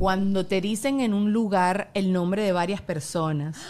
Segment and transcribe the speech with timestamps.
[0.00, 3.56] Cuando te dicen en un lugar el nombre de varias personas.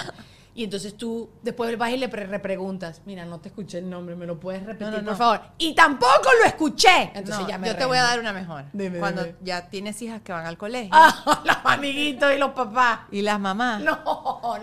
[0.52, 4.16] Y entonces tú después vas y le pre- repreguntas, mira, no te escuché el nombre,
[4.16, 5.16] ¿me lo puedes repetir, No, no, por no.
[5.16, 5.40] favor?
[5.58, 7.12] Y tampoco lo escuché.
[7.14, 8.64] Entonces ya me yo te voy a dar una mejor.
[8.72, 9.36] Dime, Cuando dime.
[9.42, 12.98] ya tienes hijas que van al colegio Ah, los amiguitos y los papás.
[13.12, 13.80] y las mamás.
[13.82, 14.00] No,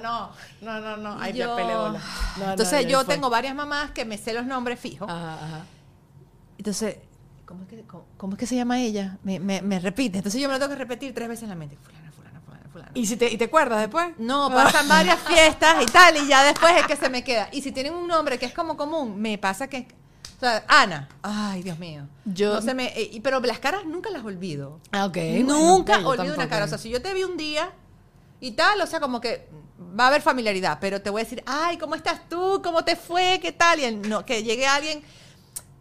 [0.04, 0.30] no,
[0.62, 1.18] no, no, no.
[1.20, 1.64] Ay, Yo- me
[2.52, 3.16] Entonces yo fue.
[3.16, 5.10] tengo varias mamás que me sé los nombres fijos.
[5.10, 5.66] Ajá, ajá.
[6.58, 6.98] Entonces,
[7.48, 9.18] ¿cómo es, que, cómo, cómo es que se llama ella?
[9.24, 10.18] Me, me- me repite.
[10.20, 11.78] Entonces yo me lo tengo que repetir tres veces en la mente.
[11.78, 12.92] Fulana, fulana, fulana, fulana.
[12.94, 14.10] ¿Y, si te, ¿Y te acuerdas después?
[14.20, 17.50] No, pasan varias fiestas y tal, y ya después es que se me queda.
[17.52, 19.88] Y si tienen un nombre que es como común, me pasa que...
[20.38, 21.10] O sea, Ana.
[21.24, 22.08] Ay, Dios mío.
[22.26, 24.80] Yo- No se me, eh, pero las caras nunca las olvido.
[24.92, 25.18] Ah, ok.
[25.44, 26.66] Nunca bueno, olvido una cara.
[26.66, 27.72] O sea, si yo te vi un día
[28.40, 29.50] y tal, o sea, como que
[30.00, 32.62] va a haber familiaridad, pero te voy a decir, ay, ¿cómo estás tú?
[32.64, 33.40] ¿Cómo te fue?
[33.42, 33.80] ¿Qué tal?
[33.80, 35.02] Y el- no, que llegue alguien,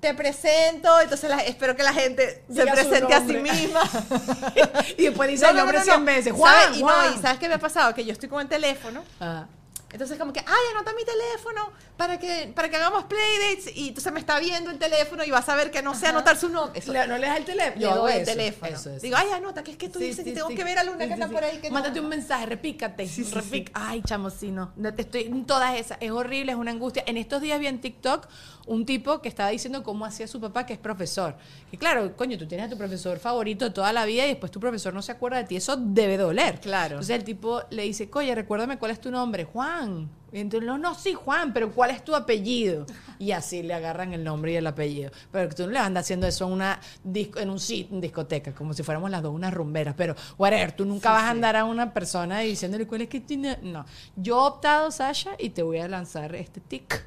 [0.06, 3.80] te presento, entonces la- espero que la gente se Diga su presente a sí misma.
[4.98, 6.32] y después dice el nombre 100 veces.
[6.32, 6.76] Juan, ¿Sabe?
[6.76, 7.14] Y, no, Juan.
[7.14, 7.94] y ¿sabes qué me ha pasado?
[7.94, 9.02] Que yo estoy con el teléfono.
[9.20, 9.48] Ajá.
[9.92, 13.74] Entonces como que, ay, anota mi teléfono para que, para que hagamos playdates.
[13.76, 16.36] Y entonces me está viendo el teléfono y vas a ver que no sé anotar
[16.36, 16.82] su nombre.
[16.86, 17.80] Le- ¿No le das el teléfono?
[17.80, 18.76] Yo hago el eso, teléfono.
[18.76, 19.00] eso, eso.
[19.00, 20.56] Digo, ay, anota, que es que tú Sí, dices sí, que tengo sí.
[20.56, 21.58] que ver a Luna que está por ahí.
[21.58, 21.74] Que no.
[21.74, 23.06] Mándate un mensaje, repícate.
[23.08, 24.72] Sí, sí, repic- Ay, chamo, sí, no.
[24.76, 25.96] No te estoy todas esas.
[26.00, 27.04] Es horrible, es una angustia.
[27.06, 28.26] En estos días vi en TikTok
[28.67, 31.36] un tipo que estaba diciendo cómo hacía su papá, que es profesor.
[31.70, 34.59] Y claro, coño, tú tienes a tu profesor favorito toda la vida y después tu
[34.61, 35.56] profesor no se acuerda de ti.
[35.56, 36.60] Eso debe doler.
[36.60, 36.94] Claro.
[36.94, 40.09] Entonces el tipo le dice, oye, recuérdame cuál es tu nombre, Juan.
[40.32, 42.84] Y entonces, no, no, sí, Juan, pero ¿cuál es tu apellido?
[43.19, 45.12] Y así le agarran el nombre y el apellido.
[45.31, 48.53] Pero tú no le andas haciendo eso en una disco, en un sit- en discoteca,
[48.53, 49.94] como si fuéramos las dos unas rumberas.
[49.97, 53.59] Pero, whatever, tú nunca vas a andar a una persona diciéndole cuál es que tiene.
[53.62, 53.87] No.
[54.16, 57.06] Yo he optado, Sasha, y te voy a lanzar este tic.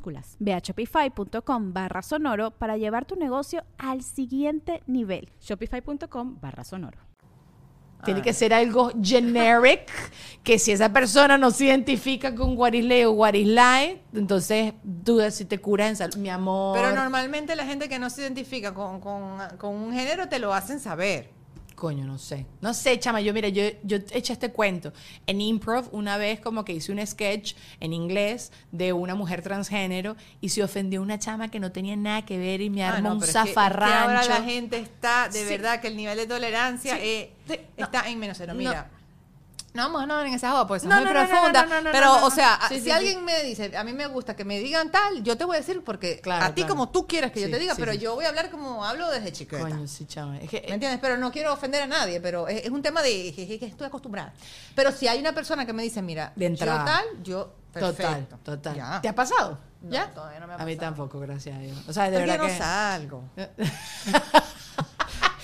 [0.39, 5.29] Ve a shopify.com barra sonoro para llevar tu negocio al siguiente nivel.
[5.39, 6.97] Shopify.com barra sonoro.
[8.03, 9.87] Tiene que ser algo generic,
[10.41, 14.01] que si esa persona no se identifica con what is lay o what is lie,
[14.11, 16.15] entonces duda si te curas en salud.
[16.15, 16.75] Mi amor.
[16.75, 20.51] Pero normalmente la gente que no se identifica con, con- con un género te lo
[20.51, 21.29] hacen saber.
[21.81, 22.45] Coño, no sé.
[22.61, 23.21] No sé, chama.
[23.21, 24.93] Yo, mira, yo, yo eché este cuento.
[25.25, 30.15] En improv, una vez como que hice un sketch en inglés de una mujer transgénero
[30.41, 33.09] y se ofendió una chama que no tenía nada que ver y me Ah, armó
[33.09, 33.97] no, un pero es que- es que zafarrancho.
[34.09, 35.45] ahora la gente está, de Sí.
[35.49, 37.01] verdad, que el nivel de tolerancia Sí.
[37.03, 37.33] eh.
[37.79, 37.85] No.
[37.85, 38.53] está en menos cero.
[38.55, 38.91] Mira.
[38.91, 39.00] No
[39.73, 41.63] vamos a andar en esa joda, pues es No, muy no, no, no, profunda.
[41.65, 42.25] no, no, no, pero, no, no.
[42.27, 42.91] o sea, Sí, si sí, sí.
[42.91, 45.59] alguien me dice, a mí me gusta que me digan tal, yo te voy a
[45.59, 46.73] decir porque Claro, a ti claro.
[46.73, 49.31] como tú quieras que yo te diga, pero yo voy a hablar como hablo desde
[49.31, 49.61] chiquita.
[49.61, 50.05] Coño, sí.
[50.41, 50.99] Es que, ¿Me entiendes?
[51.01, 54.33] Pero no quiero ofender a nadie, pero es, es un tema de que, estoy acostumbrada.
[54.75, 56.79] Pero si hay una persona que me dice, mira, De entrada.
[56.79, 58.37] yo tal, yo total, perfecto.
[58.43, 58.75] total.
[58.75, 59.01] Ya.
[59.01, 59.57] ¿Te ha pasado?
[59.81, 60.11] No, ¿Ya?
[60.11, 60.95] todavía no me ha A mí pasado.
[60.95, 61.77] tampoco, gracias a Dios.
[61.87, 62.57] O sea, de Porque verdad no que...
[62.57, 63.23] salgo.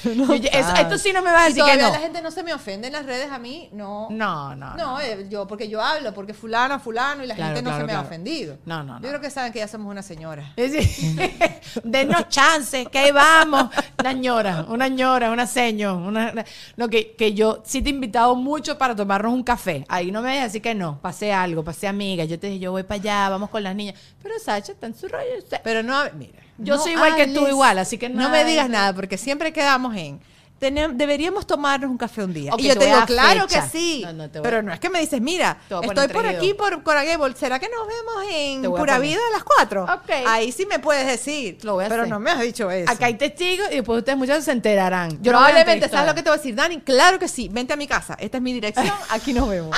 [0.15, 1.89] Yo- yo- eso- esto sí no me vas a Y decir que no.
[1.91, 4.07] la gente no se me ofende en las redes a mí, no.
[4.09, 4.75] No, no, no.
[4.77, 7.81] No, eh, yo, porque yo hablo, porque fulano, fulano, y la Claro, gente no claro,
[7.81, 8.03] se me claro.
[8.03, 8.57] ha ofendido.
[8.65, 9.01] No, no, no.
[9.01, 10.53] Yo creo que saben que ya somos una señora.
[10.55, 11.19] Es decir,
[11.83, 13.69] Denos chance, que ahí vamos.
[13.99, 15.95] Una ñora, una ñora, una seño.
[15.97, 16.45] Una, una-
[16.75, 19.85] no, que, que yo sí te he invitado mucho para tomarnos un café.
[19.89, 20.99] Ahí no me vayas a decir que no.
[21.01, 22.23] Pasé algo, pasé amiga.
[22.25, 23.95] Yo te dije, yo voy para allá, vamos con las niñas.
[24.21, 25.37] Pero Sacha está en su rollo.
[25.39, 26.39] usted- Pero no, mira.
[26.57, 28.93] Yo no soy igual que tú, igual, así que No nada me de digas nada,
[28.93, 30.19] porque siempre quedamos en.
[30.59, 32.51] "Tenem- deberíamos tomarnos un café un día.
[32.57, 33.61] Y yo te digo, claro fecha.
[33.65, 34.01] que sí.
[34.03, 37.35] No, no, pero no es que me dices, mira, estoy por aquí, por Coraguebol.
[37.35, 38.97] ¿Será que nos vemos en a Pura.
[38.97, 39.83] Vida a las cuatro?
[39.83, 40.09] Ok.
[40.25, 41.59] Ahí sí me puedes decir.
[41.61, 42.11] Lo voy a pero hacer.
[42.11, 42.91] no me has dicho eso.
[42.91, 45.11] Acá hay testigos y después ustedes muchachos se enterarán.
[45.21, 45.89] Yo no Probablemente.
[45.89, 46.79] ¿sabes lo que te voy a decir, Dani?
[46.81, 47.49] Claro que sí.
[47.51, 48.15] Vente a mi casa.
[48.19, 48.91] Esta es mi dirección.
[49.11, 49.77] Aquí nos vemos.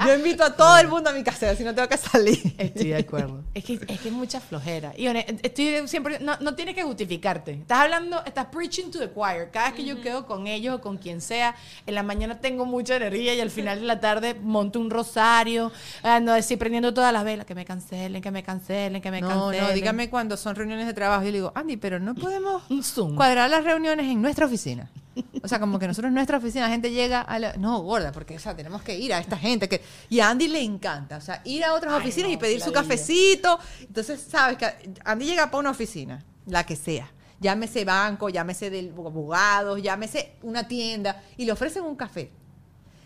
[0.06, 2.54] Yo invito a todo el mundo a mi casa, si no tengo que salir.
[2.58, 3.42] Estoy de acuerdo.
[3.54, 4.92] es, que, es que es mucha flojera.
[4.96, 5.06] Y
[5.42, 7.52] estoy siempre, no, no tienes que justificarte.
[7.52, 9.48] Estás hablando, estás preaching to the choir.
[9.52, 11.54] Cada vez que yo quedo con ellos o con quien sea,
[11.86, 15.72] en la mañana tengo mucha energía y al final de la tarde monto un rosario,
[16.02, 19.28] ando así prendiendo todas las velas, que me cancelen, que me cancelen, que me No,
[19.28, 19.64] cancelen.
[19.68, 21.22] no, dígame cuando son reuniones de trabajo.
[21.22, 23.16] Yo le digo, Andy, pero no podemos Un Zoom.
[23.16, 24.90] cuadrar las reuniones en nuestra oficina.
[25.42, 27.56] O sea, como que nosotros en nuestra oficina la gente llega a la...
[27.56, 29.82] No, gorda, porque o sea, tenemos que ir a esta gente que...
[30.08, 32.60] Y a Andy le encanta, o sea, ir a otras Ay, oficinas no, y pedir
[32.60, 33.58] su cafecito.
[33.80, 37.10] Entonces, sabes que Andy llega para una oficina, la que sea.
[37.40, 42.30] Llámese banco, llámese del abogados, llámese una tienda, y le ofrecen un café.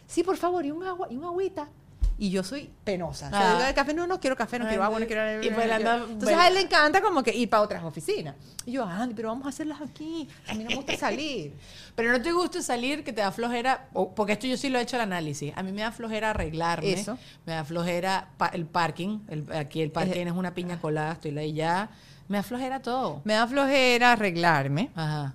[0.06, 1.68] Sí, por favor, y un agua, y un agüita.
[2.16, 3.26] Y yo soy penosa.
[3.26, 3.56] O sea, Ah.
[3.56, 5.43] digo, "El café, no, no quiero café, no quiero agua, no quiero...
[5.43, 8.37] y pues Entonces a él le encanta como que ir para otras oficinas.
[8.64, 10.28] Y yo, Andy, pero vamos a hacerlas aquí.
[10.49, 11.52] A mí no me gusta salir.
[11.96, 14.82] Pero no te gusta salir, que te da flojera, porque esto yo sí lo he
[14.82, 15.52] hecho el análisis.
[15.56, 16.93] A mí me da flojera arreglarme.
[16.93, 17.16] Eso.
[17.46, 19.20] Me da flojera pa- el parking.
[19.28, 21.90] el- aquí el parking es una piña colada, estoy ahí ya.
[22.26, 23.20] Me da flojera todo.
[23.25, 24.90] Me da flojera arreglarme.
[24.96, 25.34] Ajá.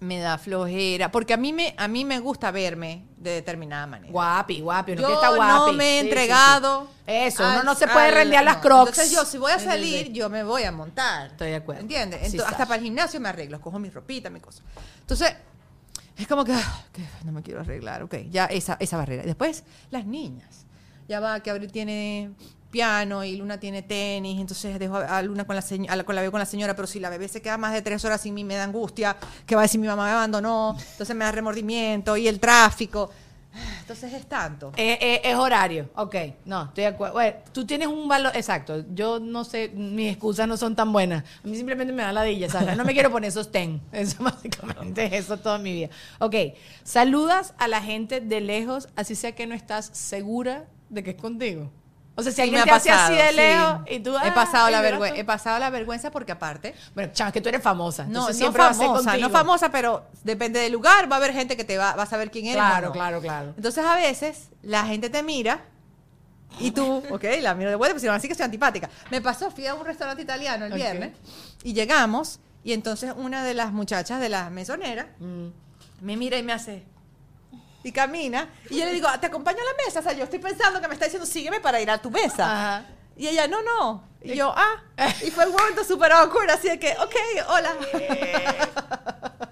[0.00, 1.10] Me da flojera.
[1.10, 4.10] Porque a mí me, a mí me gusta verme de determinada manera.
[4.10, 5.52] Guapi, guapi, uno Yo que está guapi.
[5.52, 6.84] no me he Sí, sí, entregado.
[6.84, 7.02] sí.
[7.06, 8.62] Eso, uno al- no se puede al- rendear las no.
[8.62, 8.90] crocs.
[8.90, 11.26] Entonces yo, si voy a salir, yo me voy a montar.
[11.32, 11.82] Estoy de acuerdo.
[11.82, 12.20] ¿Entiendes?
[12.22, 14.62] Entonces, hasta para el gimnasio me arreglo, cojo mi ropita, mi cosa.
[15.00, 15.34] Entonces,
[16.16, 19.22] es como que, ah, que no me quiero arreglar, ok, ya esa, esa barrera.
[19.24, 20.64] Después, las niñas.
[21.08, 22.30] Ya va, que Abril tiene
[22.70, 26.20] piano y Luna tiene tenis, entonces dejo a Luna con la, a la, con la
[26.22, 28.34] bebé con la señora, pero si la bebé se queda más de tres horas sin
[28.34, 31.32] mí me da angustia, que va a decir mi mamá me abandonó, entonces me da
[31.32, 33.10] remordimiento y el tráfico.
[33.80, 34.72] Entonces es tanto.
[34.76, 36.14] Eh, eh, es horario, ok,
[36.44, 37.14] no, estoy de acuerdo.
[37.14, 41.24] Bueno, tú tienes un valor, exacto, yo no sé, mis excusas no son tan buenas.
[41.44, 42.76] A mí simplemente me da ladilla, ¿sabes?
[42.76, 45.88] No me quiero poner sostén, eso básicamente es eso toda mi vida.
[46.20, 46.36] Ok,
[46.84, 51.16] saludas a la gente de lejos, así sea que no estás segura de que es
[51.16, 51.70] contigo.
[52.20, 53.36] O sea, si Sí, alguien te hace así de sí.
[53.36, 54.14] lejos y tú...
[54.16, 57.48] he ah, pasado la vergüenza, he pasado la vergüenza porque aparte Bueno, es que tú
[57.48, 58.04] eres famosa.
[58.04, 61.64] No, no siempre famosa, no famosa, pero depende del lugar, va a haber gente que
[61.64, 62.56] te va, va a saber quién eres.
[62.56, 62.92] Claro, no.
[62.92, 63.54] claro, claro.
[63.56, 65.64] Entonces a veces la gente te mira
[66.58, 68.88] y tú, ok, la miro de vuelta, pues si no, así que soy antipática.
[69.10, 70.76] Me pasó, fui a un restaurante italiano el Ok.
[70.78, 71.12] viernes
[71.62, 75.46] y llegamos y entonces una de las muchachas de la mesonera Mm.
[76.02, 76.82] me mira y me hace
[77.82, 80.38] y camina y yo le digo, te acompaño a la mesa, o sea, yo estoy
[80.38, 82.44] pensando que me está diciendo, sígueme para ir a tu mesa.
[82.76, 82.86] Ajá.
[83.16, 84.04] Y ella, no, no.
[84.22, 84.82] Y yo, ah.
[85.26, 87.14] Y fue un momento súper awkward, así de que, ok,
[87.48, 87.74] hola.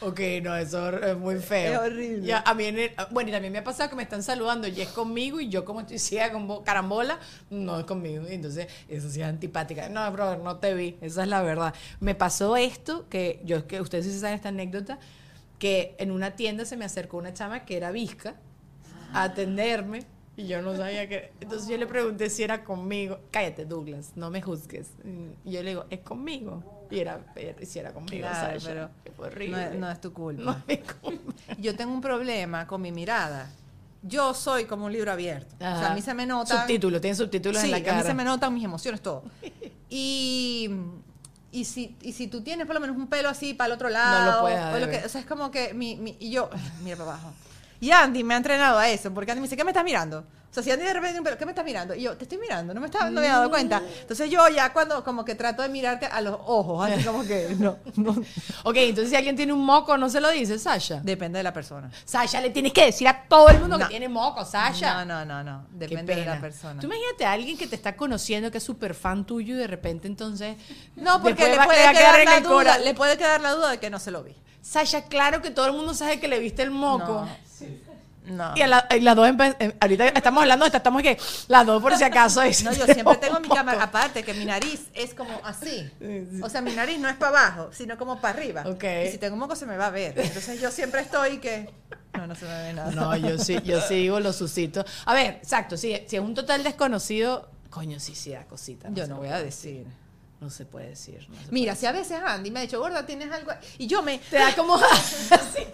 [0.00, 1.72] Ok, no, eso es muy feo.
[1.72, 2.24] Es horrible.
[2.26, 4.68] Ya, a mí en el- bueno, y también me ha pasado que me están saludando
[4.68, 7.18] y es conmigo y yo como estoy ciega con carambola,
[7.50, 8.24] no es conmigo.
[8.28, 9.88] Y entonces, eso sí es antipática.
[9.88, 10.96] No, brother, no te vi.
[11.00, 11.74] Esa es la verdad.
[11.98, 14.98] Me pasó esto, que yo, que ustedes sí saben esta anécdota,
[15.58, 18.34] que en una tienda se me acercó una chama que era visca
[19.12, 20.04] a atenderme
[20.36, 21.32] y yo no sabía que...
[21.40, 23.18] Entonces yo le pregunté si era conmigo.
[23.32, 24.88] Cállate, Douglas, no me juzgues.
[25.44, 26.62] Y yo le digo, ¿es conmigo?
[26.90, 27.20] Y era,
[27.62, 28.90] si era conmigo, Claro, Sasha.
[29.16, 29.56] pero horrible.
[29.56, 30.42] No es, no es tu culpa.
[30.42, 31.32] No es mi culpa.
[31.58, 33.50] Yo tengo un problema con mi mirada.
[34.02, 35.56] Yo soy como un libro abierto.
[35.56, 36.60] O sea, a mí se me nota.
[36.60, 37.96] Subtítulos, tiene subtítulos Sí, en la a cara.
[37.98, 39.24] mí se me notan mis emociones, todo.
[39.90, 40.70] Y,
[41.52, 43.88] y, si, y si tú tienes por lo menos un pelo así para el otro
[43.88, 44.40] lado.
[44.42, 46.50] puedes o, lo que, o sea, es como que mi, mi- y yo,
[46.82, 47.32] mira para abajo.
[47.80, 50.24] Y Andy me ha entrenado a eso, porque Andy me dice, ¿qué me estás mirando?
[50.50, 51.94] O sea, si Andy de repente pelo, ¿qué me estás mirando?
[51.94, 53.82] Y yo, te estoy mirando, no me, estaba, no me había dado cuenta.
[54.00, 57.54] Entonces yo ya cuando como que trato de mirarte a los ojos, así como que
[57.58, 58.12] no, no.
[58.64, 61.00] Ok, entonces si alguien tiene un moco, no se lo dice, Sasha.
[61.02, 61.90] Depende de la persona.
[62.06, 63.84] Sasha, le tienes que decir a todo el mundo No.
[63.84, 65.04] que tiene moco, Sasha.
[65.04, 65.66] No, no, no, no.
[65.70, 66.80] Depende de la persona.
[66.80, 69.66] Tú imagínate a alguien que te está conociendo, que es súper fan tuyo y de
[69.66, 70.56] repente entonces...
[70.96, 73.90] No, porque le puede, quedar en la duda, le puede quedar la duda de que
[73.90, 74.34] no se lo vi.
[74.62, 77.26] Sasha, claro que todo el mundo sabe que le viste el moco.
[77.26, 77.47] No.
[78.28, 78.54] No.
[78.56, 79.28] Y, la- las dos,
[79.80, 81.18] ahorita estamos hablando, de esta, estamos que
[81.48, 82.42] las dos por si acaso.
[82.42, 85.90] es- No, yo siempre tengo mi cámara, aparte que mi nariz es como así.
[86.42, 88.62] O sea, mi nariz no es para abajo, sino como para arriba.
[88.66, 88.84] Ok.
[89.06, 90.18] Y si tengo moco se me va a ver.
[90.18, 91.70] Entonces yo siempre estoy que...
[92.14, 92.90] No, no se me ve nada.
[92.90, 94.84] No, yo sí, yo sí digo los susitos.
[95.04, 98.88] A ver, exacto, si, si es un total desconocido, coño, sí, sí da cosita.
[98.92, 99.86] Yo se no voy a decir.
[100.40, 101.26] No se puede decir.
[101.28, 103.50] no se Mira, puede si a veces Andy me ha dicho, gorda, tienes algo...
[103.76, 104.18] Y yo me...
[104.18, 104.78] Te da como.
[104.78, 104.86] sí,
[105.26, 105.64] sí,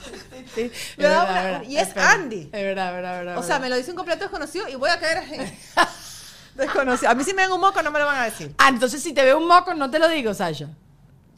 [0.54, 0.61] sí.
[0.62, 1.97] Es Me da verdad, una- es verdad, y es.
[1.97, 2.40] Andy.
[2.44, 3.38] Es verdad, verdad, verdad.
[3.38, 5.37] O sea, me lo dice un completo desconocido y voy a caer así.
[6.54, 7.11] desconocido.
[7.11, 8.54] A mí si me dan un moco no me lo van a decir.
[8.59, 10.68] Ah, entonces si te veo un moco, no te lo digo, Sasha.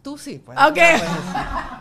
[0.06, 0.56] Tú sí, pues.
[0.56, 0.76] Ok.
[0.76, 1.04] decir.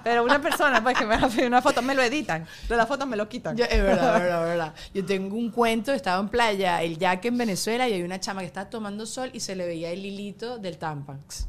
[0.03, 2.44] Pero una persona, pues, que me pedir una foto, me lo editan.
[2.67, 3.55] De las fotos me lo quitan.
[3.55, 4.74] Yo- es verdad, verdad, verdad.
[4.96, 8.41] Yo tengo un cuento, estaba en playa, el yaque en Venezuela, y hay una chama
[8.41, 11.46] que estaba tomando sol y se le veía el hilito del Tampax.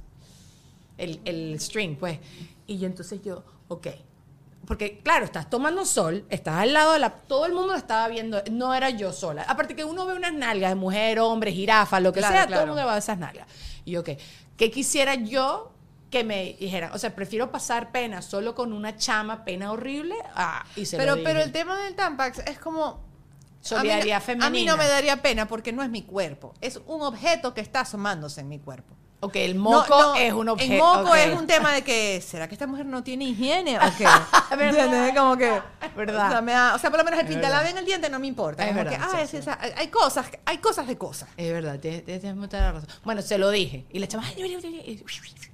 [0.99, 2.19] El, el string, pues.
[2.67, 3.87] Y yo entonces yo, ok.
[4.67, 7.09] Porque, claro, estás tomando sol, estás al lado de la...
[7.09, 9.45] Todo el mundo lo estaba viendo, no era yo sola.
[9.49, 12.61] Aparte que uno ve unas nalgas de mujer, hombre, jirafa, lo que Claro, sea, todo
[12.61, 13.47] el mundo va a esas nalgas.
[13.87, 14.11] Y yo, ok,
[14.59, 15.73] ¿qué quisiera yo
[16.19, 16.93] que me dijeran?
[16.93, 21.03] O sea, prefiero pasar pena solo con una chama, pena horrible, ah, y se lo
[21.03, 21.25] pero, dije.
[21.27, 23.05] pero el tema del Tampax es como...
[23.61, 24.73] Solidaridad a mí, no- A mí femenina.
[24.73, 26.55] no me daría pena porque no es mi cuerpo.
[26.61, 28.95] Es un objeto que está asomándose en mi cuerpo.
[29.21, 30.73] Ok, el No, moco no, es un objeto.
[30.73, 31.17] El moco ok.
[31.17, 34.05] es un tema de que, ¿será que esta mujer no tiene higiene o qué?
[34.53, 35.17] ¿Entiendes?
[35.17, 35.61] Como que...
[35.97, 36.29] verdad.
[36.29, 38.21] O sea, me da- o sea, por lo menos el pintalabio en el diente no
[38.21, 38.63] me importa.
[38.63, 39.37] Es Como verdad, que, ah, sí, es sí.
[39.39, 41.29] esa- hay cosas, hay cosas de cosas.
[41.37, 42.89] Es verdad, tienes, tienes- mucha la razón.
[43.05, 43.85] Bueno, se lo dije.
[43.91, 44.27] Y le echamos.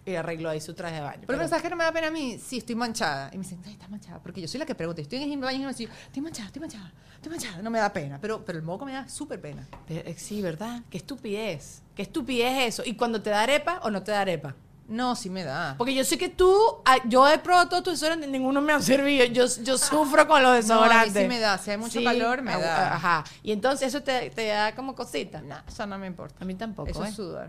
[0.04, 1.22] Y arregló ahí su traje de baño.
[1.26, 2.38] Pero, Pero- ¿sabes qué no me da pena a mí?
[2.44, 3.30] Sí, estoy manchada.
[3.32, 4.18] Y me dicen, ay, estás manchada.
[4.18, 5.00] Porque yo soy la que pregunta.
[5.00, 7.62] Estoy en el baño y me dicen, estoy manchada, estoy manchada, estoy manchada.
[7.62, 8.18] No me da pena.
[8.20, 9.66] Pero, pero el moco me da súper pena.
[9.86, 10.82] pero, eh, sí, ¿verdad?
[10.90, 11.82] Qué estupidez.
[11.94, 12.82] Qué estupidez eso.
[12.84, 14.56] ¿Y cuando te da arepa o no te da arepa?
[14.88, 15.76] No, sí me da.
[15.78, 16.52] Porque yo sé que tú,
[16.84, 19.24] ah, yo he probado todos tus desodorantes, ninguno me ha servido.
[19.26, 21.22] Yo, yo sufro con los No, a mí desodorantes.
[21.22, 21.56] sí me da.
[21.58, 22.94] Si hay mucho calor, me ah, da.
[22.96, 23.24] Ajá.
[23.44, 25.40] Y entonces eso te, te da como cosita.
[25.40, 26.36] No, eso no me importa.
[26.40, 26.90] A mí tampoco.
[26.90, 27.08] Eso ¿eh?
[27.08, 27.48] es sudor.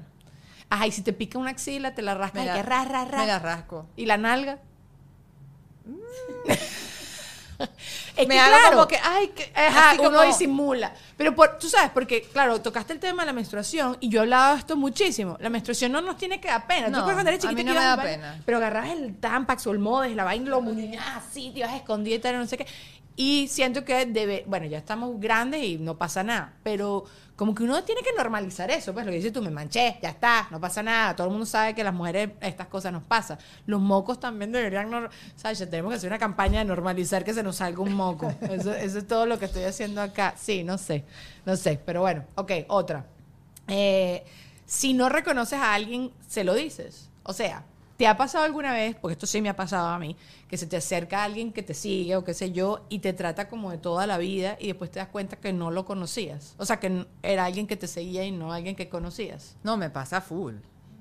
[0.73, 2.87] Ajá, y si te pica una axila, te la rascas Me y la, que ras,
[2.87, 3.21] ras, ras.
[3.21, 3.85] me la rasco.
[3.95, 4.57] ¿Y la nalga?
[8.17, 9.51] es me que, hago claro, como que, ay, que.
[9.55, 10.91] Ajá, así uno como- disimula.
[11.15, 14.23] Pero por, tú sabes, porque, claro, tocaste el tema de la menstruación y yo he
[14.23, 15.37] hablado de esto muchísimo.
[15.41, 16.89] La menstruación no nos tiene que dar pena.
[16.89, 18.41] No, tú cuando eres a chiquita mí no me da pena.
[18.43, 20.63] Pero agarrabas el Tampax o el Modes, la vaina lo
[21.15, 22.65] así, te ibas escondida y tal, no sé qué.
[23.15, 27.63] Y siento que debe, bueno, ya estamos grandes y no pasa nada, pero como que
[27.63, 30.59] uno tiene que normalizar eso, pues lo que dices tú, me manché, ya está, no
[30.61, 33.39] pasa nada, todo el mundo sabe que las mujeres estas cosas nos pasan.
[33.65, 35.57] Los mocos también deberían, nor- ¿sabes?
[35.59, 38.31] Ya tenemos que hacer una campaña de normalizar que se nos salga un moco.
[38.41, 40.35] Eso, eso es todo lo que estoy haciendo acá.
[40.37, 41.05] Sí, no sé,
[41.45, 43.05] no sé, pero bueno, ok, otra.
[43.67, 44.23] Eh,
[44.65, 47.09] si no reconoces a alguien, se lo dices.
[47.23, 47.63] O sea,
[47.97, 50.15] ¿te ha pasado alguna vez, porque esto sí me ha pasado a mí,
[50.47, 53.47] que se te acerca alguien que te sigue o qué sé yo y te trata
[53.47, 56.55] como de toda la vida y después te das cuenta que no lo conocías?
[56.57, 59.57] O sea, que era alguien que te seguía y no alguien que conocías.
[59.63, 60.55] No, me pasa full.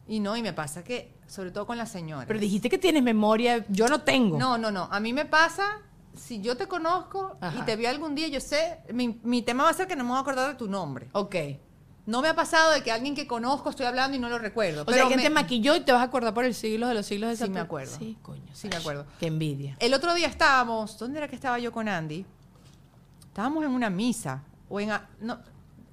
[0.07, 2.27] Y no, y me pasa que, sobre todo con la señora.
[2.27, 4.39] Pero dijiste que tienes memoria, yo no tengo.
[4.39, 4.89] No, no, no.
[4.91, 5.81] A mí me pasa,
[6.15, 7.59] si yo te conozco Ajá.
[7.59, 10.05] y te vi algún día, yo sé, mi, mi tema va a ser que no
[10.05, 11.09] me voy a acordar de tu nombre.
[11.13, 11.37] Ok.
[12.05, 14.83] No me ha pasado de que alguien que conozco estoy hablando y no lo recuerdo.
[14.83, 16.89] O pero sea, alguien me- te maquilló y te vas a acordar por el siglo
[16.89, 17.97] de los siglos de Sí, me acuerdo.
[17.97, 18.43] Sí, coño.
[18.53, 19.07] Sí, me acuerdo.
[19.21, 19.77] Qué envidia.
[19.79, 22.27] El otro día estábamos, ¿dónde era que estaba yo con Andy?
[23.29, 24.43] Estábamos en una misa.
[24.69, 25.39] O en, a- no,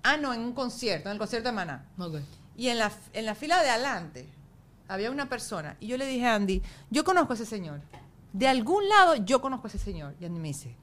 [0.03, 1.85] ah, no, en un concierto, en el concierto de Maná.
[1.97, 2.15] Ok.
[2.57, 4.27] Y en la, en la fila de adelante
[4.87, 5.77] había una persona.
[5.79, 7.81] Y yo le dije a Andy, yo conozco a ese señor.
[8.33, 10.15] De algún lado yo conozco a ese señor.
[10.19, 10.75] Y Andy me dice,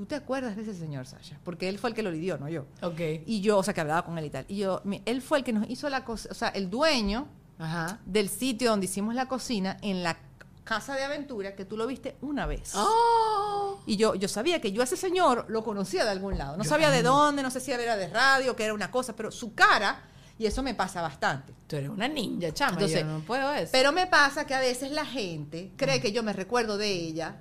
[0.00, 1.38] ¿tú te acuerdas de ese señor, Sasha?
[1.44, 2.64] Porque él fue el que lo lidió, no yo.
[2.80, 3.00] Ok.
[3.26, 4.46] Y yo, o sea, que hablaba con él y tal.
[4.48, 7.28] Y yo, él fue el que nos hizo la cosa, o sea, el dueño
[7.58, 8.00] Ajá.
[8.06, 10.16] del sitio donde hicimos la cocina en la
[10.64, 12.72] casa de aventura que tú lo viste una vez.
[12.76, 13.82] ¡Oh!
[13.84, 16.56] Y yo, yo sabía que yo a ese señor lo conocía de algún lado.
[16.56, 19.30] No sabía de dónde, no sé si era de radio, que era una cosa, pero
[19.30, 20.02] su cara,
[20.38, 21.52] y eso me pasa bastante.
[21.66, 22.72] Tú eres una ninja, chama.
[22.72, 23.68] Entonces, yo no puedo eso.
[23.70, 27.36] Pero me pasa que a veces la gente cree que yo me recuerdo de ella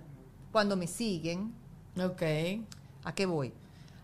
[0.52, 1.58] cuando me siguen.
[2.00, 2.22] Ok.
[3.04, 3.54] ¿A qué voy?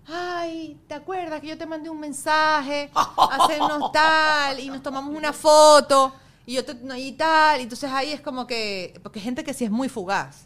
[0.07, 5.33] Ay, ¿te acuerdas que yo te mandé un mensaje hacernos tal y nos tomamos una
[5.33, 6.13] foto
[6.45, 7.59] y yo te, y tal?
[7.59, 10.45] Y entonces ahí es como que, porque hay gente que sí es muy fugaz,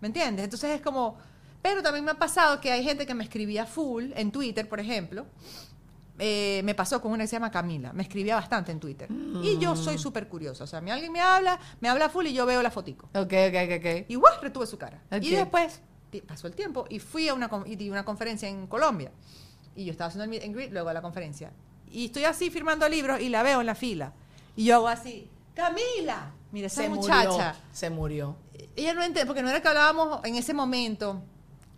[0.00, 0.44] ¿me entiendes?
[0.44, 1.16] Entonces es como,
[1.60, 4.78] pero también me ha pasado que hay gente que me escribía full en Twitter, por
[4.78, 5.26] ejemplo.
[6.22, 9.08] Eh, me pasó con una que se llama Camila, me escribía bastante en Twitter.
[9.42, 12.26] Y yo soy súper curiosa, o sea, a mí alguien me habla, me habla full
[12.26, 13.06] y yo veo la fotico.
[13.14, 14.34] Ok, ok, ok, ¡guau!
[14.42, 15.02] retuve su cara.
[15.10, 15.22] Ok.
[15.22, 15.80] Y después
[16.26, 19.10] pasó el tiempo y fui a una, y di una conferencia en Colombia.
[19.76, 21.52] Y yo estaba haciendo el meet and greet luego de la conferencia.
[21.90, 24.12] Y estoy así firmando libros y la veo en la fila.
[24.56, 27.28] Y yo hago así, Camila, mira esa se muchacha.
[27.30, 27.54] murió.
[27.72, 28.36] Se murió.
[28.76, 31.22] Ella no entiende, porque no era que hablábamos en ese momento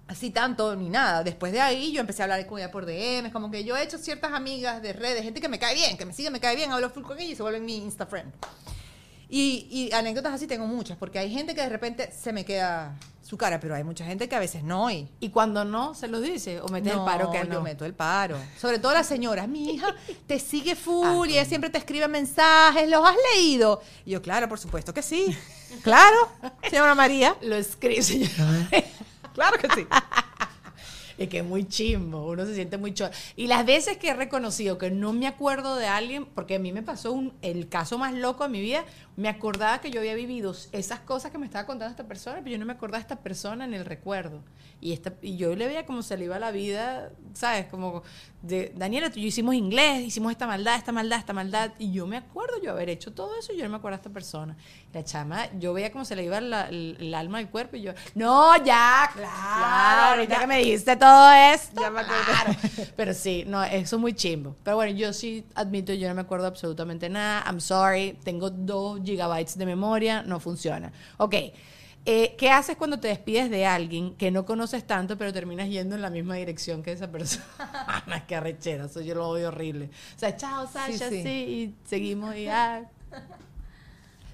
[0.08, 1.22] así tanto ni nada.
[1.24, 3.82] Después de ahí yo empecé a hablar con ella por DM, como que yo he
[3.82, 6.56] hecho ciertas amigas de redes, gente que me cae bien, que me sigue, me cae
[6.56, 8.32] bien, hablo full con ella y se vuelven mi Insta friend.
[9.28, 12.94] Y, y anécdotas así tengo muchas, porque hay gente que de repente se me queda
[13.32, 14.90] su cara, pero hay mucha gente que a veces no.
[14.90, 17.54] Y, Y cuando no, se los dice o mete el paro que no.
[17.54, 18.36] yo meto el paro.
[18.60, 19.86] Sobre todo las señoras, mi hija
[20.26, 23.80] te sigue full y ella siempre te escribe mensajes, ¿los has leído?
[24.04, 25.34] Y yo, claro, por supuesto que sí.
[25.82, 26.28] Claro,
[26.68, 27.34] señora María.
[27.40, 28.68] Lo escribe, señora.
[29.32, 29.86] Claro que sí.
[31.16, 33.12] Es que es muy chimbo, uno se siente muy chorro.
[33.36, 36.72] Y las veces que he reconocido que no me acuerdo de alguien, porque a mí
[36.72, 38.84] me pasó un, el caso más loco de mi vida,
[39.16, 42.50] me acordaba que yo había vivido esas cosas que me estaba contando esta persona, pero
[42.52, 44.42] yo no me acordaba de esta persona en el recuerdo.
[44.80, 47.66] Y, esta, y yo le veía como se le iba la vida, ¿sabes?
[47.66, 48.02] Como,
[48.40, 51.92] de, Daniela, tú y yo hicimos inglés, hicimos esta maldad, esta maldad, esta maldad, y
[51.92, 54.10] yo me acuerdo yo haber hecho todo eso y yo no me acuerdo de esta
[54.10, 54.56] persona.
[54.92, 57.82] La chama, yo veía como se le iba la- el, el alma al cuerpo y
[57.82, 60.40] yo, no, ya, claro, ahorita ya.
[60.40, 61.80] que me dijiste todo esto.
[61.80, 62.18] Ya me acordé.
[62.26, 62.52] claro".
[62.96, 64.56] Pero sí, no, eso es muy chimbo.
[64.64, 67.44] Pero bueno, yo sí admito, yo no me acuerdo absolutamente nada.
[67.46, 70.92] I'm sorry, tengo dos gigabytes de memoria, no funciona.
[71.18, 71.34] Ok.
[72.04, 75.94] eh, ¿Qué haces cuando te despides de alguien que no conoces tanto, pero terminas yendo
[75.94, 77.44] en la misma dirección que esa persona?
[78.26, 79.90] que arrechera, eso yo lo odio horrible.
[80.16, 81.28] O sea, chao, Sasha, sí, sí.
[81.28, 82.84] y seguimos y ah.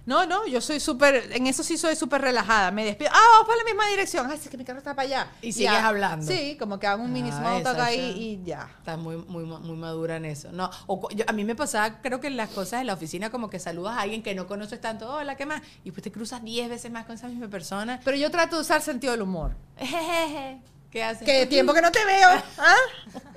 [0.08, 2.70] No, no, yo soy súper, en eso sí soy súper relajada.
[2.70, 4.26] Me despido, ah, vamos para la misma dirección.
[4.30, 5.26] Ay, sí que mi carro está para allá.
[5.42, 5.86] Y sigues Ya.
[5.86, 6.26] hablando.
[6.26, 8.70] Sí, como que hago un mini Ah, small talk ahí y ya.
[8.78, 10.50] Está muy, muy, muy madura en eso.
[10.50, 13.28] No, o yo- a mí me pasaba, creo que en las cosas de la oficina,
[13.28, 15.60] como que saludas a alguien que no conoces tanto, hola, ¿qué más?
[15.84, 18.00] Y pues te cruzas 10 veces más con esa misma persona.
[18.02, 19.56] Pero yo trato de usar sentido del humor.
[19.76, 20.62] Jejeje.
[20.90, 21.22] ¿Qué haces?
[21.26, 22.30] ¿Qué tiempo que no te veo?
[22.56, 22.76] ¿Ah?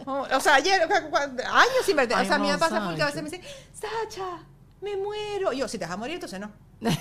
[0.06, 2.16] O, sea, ayer, años sin verte.
[2.16, 4.40] O sea, a mí me pasa porque a veces me dicen, Sacha,
[4.82, 5.54] me muero.
[5.54, 6.52] Yo, si te vas a morir, entonces no.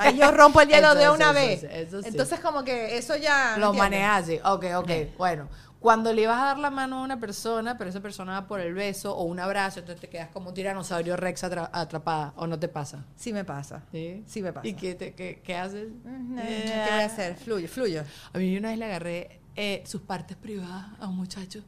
[0.00, 1.62] Ahí yo rompo el hielo de una vez.
[1.64, 2.08] eso sí.
[2.08, 3.56] Entonces, como que eso ya.
[3.58, 4.38] Lo manejas así.
[4.44, 4.90] Ok, ok.
[5.16, 5.48] Bueno,
[5.78, 8.60] cuando le vas a dar la mano a una persona, pero esa persona va por
[8.60, 12.46] el beso o un abrazo, entonces te quedas como un tiranosaurio rex atra- atrapada, ¿o
[12.46, 13.06] no te pasa?
[13.16, 13.82] Sí me pasa.
[13.90, 14.22] Sí.
[14.26, 14.66] Sí me pasa.
[14.68, 15.88] ¿Y qué, te- qué, qué haces?
[16.04, 17.36] No, ¿Qué voy a hacer?
[17.36, 18.02] Fluye, fluye.
[18.34, 21.62] A mí una vez le agarré eh, sus partes privadas a un muchacho.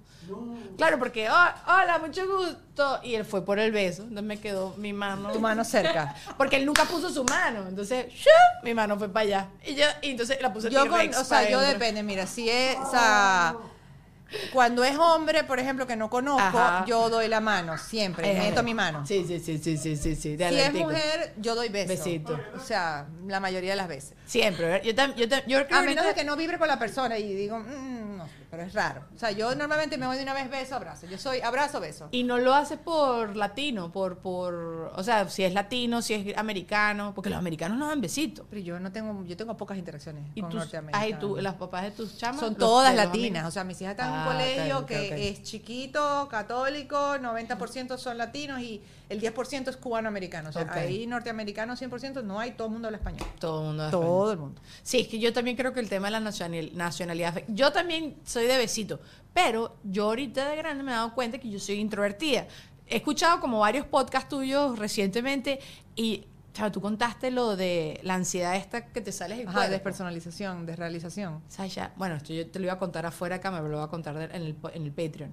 [0.77, 3.01] Claro, porque, "Oh, hola, mucho gusto.
[3.03, 4.03] Y él fue por el beso.
[4.03, 5.33] Entonces me quedó mi mano.
[5.33, 6.15] Tu mano cerca.
[6.39, 7.67] Porque él nunca puso su mano.
[7.69, 8.31] Entonces, ¡shu!
[8.63, 9.49] mi mano fue para allá.
[9.67, 11.79] Y yo, y entonces la puse Yo con, o sea, yo dentro.
[11.79, 13.57] depende, mira, si es, o sea,
[14.53, 16.85] cuando es hombre, por ejemplo, que no conozco, Ajá.
[16.87, 19.07] yo doy la mano, siempre, Eh, meto mi mano.
[19.07, 20.17] Sí, sí, sí, sí, sí, sí.
[20.17, 21.89] sí si es mujer, yo doy beso.
[21.89, 22.39] Besito.
[22.57, 24.15] O sea, la mayoría de las veces.
[24.27, 24.81] Siempre.
[24.85, 26.79] Yo, tam- yo, tam- yo creo que A menos de que no vibre con la
[26.79, 29.01] persona y digo, "Mm, no, pero es raro.
[29.17, 31.07] O sea, yo normalmente me voy de una vez beso, abrazo.
[31.07, 32.09] Yo soy abrazo, beso.
[32.11, 36.37] Y no lo hace por latino, por, por, o sea, si es latino, si es
[36.37, 38.45] americano, porque los americanos no dan besitos.
[38.51, 41.03] Pero yo no tengo, yo tengo pocas interacciones Y con tus, norteamericanos.
[41.07, 44.09] ay, tú, las papás de tus chamas Son todas latinas, o sea, mis hijas están
[44.09, 49.19] en Ah, un colegio ok, ok, que es chiquito, católico, 90% son latinos y el
[49.21, 50.51] 10% es cubano-americano.
[50.51, 53.27] O sea, ahí norteamericanos 100% no hay, todo el mundo habla español.
[53.39, 53.85] Todo el mundo.
[53.87, 54.61] de Todo el mundo.
[54.83, 57.43] Sí, es que yo también creo que el tema de la nacional- nacionalidad.
[57.49, 59.01] Yo también soy de besito,
[59.33, 62.47] pero yo ahorita de grande me he dado cuenta que yo soy introvertida.
[62.87, 65.61] He escuchado como varios podcasts tuyos recientemente
[65.97, 66.27] y,
[66.71, 71.43] tú contaste lo de la ansiedad esta que te sales del Ajá, despersonalización, desrealización.
[71.49, 73.89] Sasha, bueno, esto yo te lo iba a contar afuera acá, me lo voy a
[73.89, 75.33] contar en el, en el Patreon.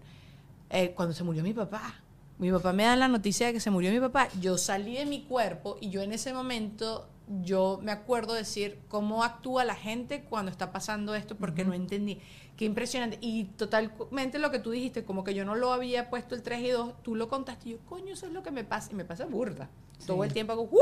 [0.69, 1.95] Eh, cuando se murió mi papá,
[2.39, 5.05] mi papá me da la noticia de que se murió mi papá, yo salí de
[5.05, 7.09] mi cuerpo y yo en ese momento,
[7.41, 12.19] yo me acuerdo decir cómo actúa la gente cuando está pasando esto porque no entendí.
[12.57, 13.17] Qué impresionante.
[13.21, 16.61] Y totalmente lo que tú dijiste, como que yo no lo había puesto el 3
[16.61, 18.91] y 2, tú lo contaste y yo, coño, eso es lo que me pasa.
[18.91, 19.69] Y me pasa burda.
[20.07, 20.79] Todo el tiempo hago, "Uh",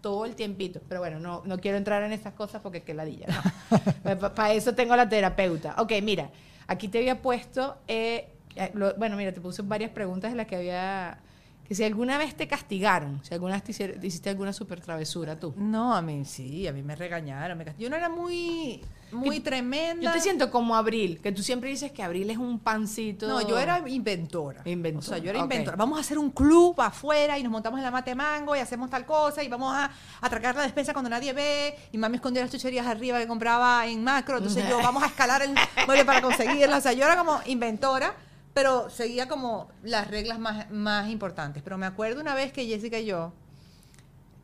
[0.00, 0.80] todo el tiempito.
[0.88, 3.26] Pero bueno, no, no quiero entrar en estas cosas porque qué ladilla.
[4.34, 5.76] Para eso tengo la terapeuta.
[5.78, 6.30] Ok, mira,
[6.66, 10.46] aquí te había puesto, eh, eh, lo- bueno, mira, te puse varias preguntas de las
[10.46, 11.18] que había,
[11.66, 15.38] que si alguna vez te castigaron, si alguna vez te te hiciste alguna super travesura
[15.40, 15.54] tú.
[15.56, 17.56] No, a mí sí, a mí me regañaron.
[17.56, 20.02] me Yo no era muy, muy Y- tremenda.
[20.02, 23.26] Yo te siento como Abril, que tú siempre dices que Abril es un pancito.
[23.28, 24.60] No, yo era inventora.
[24.66, 25.44] Inventora, O sea, yo era ok.
[25.44, 25.76] inventora.
[25.76, 28.90] Vamos a hacer un club afuera y nos montamos en la mate mango y hacemos
[28.90, 31.74] tal cosa y vamos a atracar la despensa cuando nadie ve.
[31.92, 34.36] Y mami escondía las chucherías arriba que compraba en macro.
[34.36, 35.54] Entonces yo, vamos a escalar el
[35.86, 36.78] mueble para conseguirlas.
[36.80, 38.14] O sea, yo era como inventora,
[38.54, 41.62] pero seguía como las reglas más, más importantes.
[41.62, 43.32] Pero me acuerdo una vez que Jessica y yo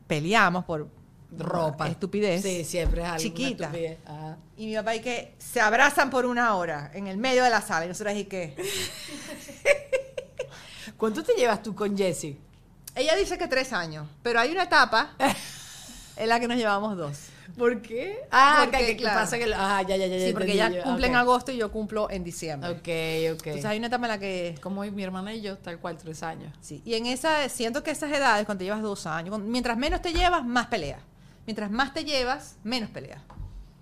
[0.07, 0.89] peleamos por
[1.31, 1.87] ropa.
[1.87, 2.41] Estupidez.
[2.41, 3.19] Sí, siempre es algo.
[3.19, 3.65] Chiquita.
[3.65, 3.99] estupidez.
[4.05, 4.37] Ajá.
[4.57, 7.61] Y mi papá y que se abrazan por una hora en el medio de la
[7.61, 7.85] sala.
[7.85, 8.55] Y nosotros y que...
[10.97, 12.37] ¿Cuánto te llevas tú con Jessie?
[12.93, 15.15] Ella dice que tres años, pero hay una etapa
[16.17, 17.17] en la que nos llevamos dos.
[17.57, 18.19] ¿Por qué?
[18.31, 19.19] Ah, Porque, que, claro.
[19.19, 19.51] pasa que...
[19.53, 20.25] Ah, ya, ya, ya.
[20.27, 22.69] Sí, porque ella cumple en agosto y yo cumplo en diciembre.
[22.69, 23.47] Ok, ok.
[23.47, 24.55] Entonces hay una etapa en la que...
[24.61, 26.53] Como mi hermana y yo, tal cual, tres años.
[26.61, 30.01] Sí, y en esa, siento que esas edades, cuando te llevas dos años, mientras menos
[30.01, 31.01] te llevas, más peleas.
[31.45, 33.21] Mientras más te llevas, menos peleas.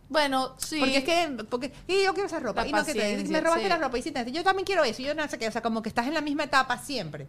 [0.07, 0.79] Bueno, sí.
[0.79, 3.41] Porque es que, porque, y yo quiero esa ropa, La y no que te- me
[3.41, 3.69] robaste sí.
[3.69, 5.51] la ropa, y sí, te- yo también quiero eso, y yo no sé qué, o
[5.51, 7.27] sea, como que estás en la misma etapa siempre.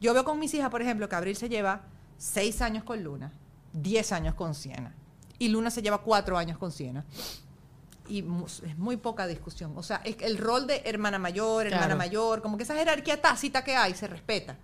[0.00, 1.82] Yo veo con mis hijas, por ejemplo, que Abril se lleva
[2.16, 3.30] seis años con Luna,
[3.74, 4.94] diez años con Siena,
[5.38, 7.04] y Luna se lleva cuatro años con Siena.
[8.08, 9.72] Y es muy poca discusión.
[9.76, 11.98] O sea, es el rol de hermana mayor, hermana Claro.
[11.98, 14.56] mayor, como que esa jerarquía tácita que hay se respeta.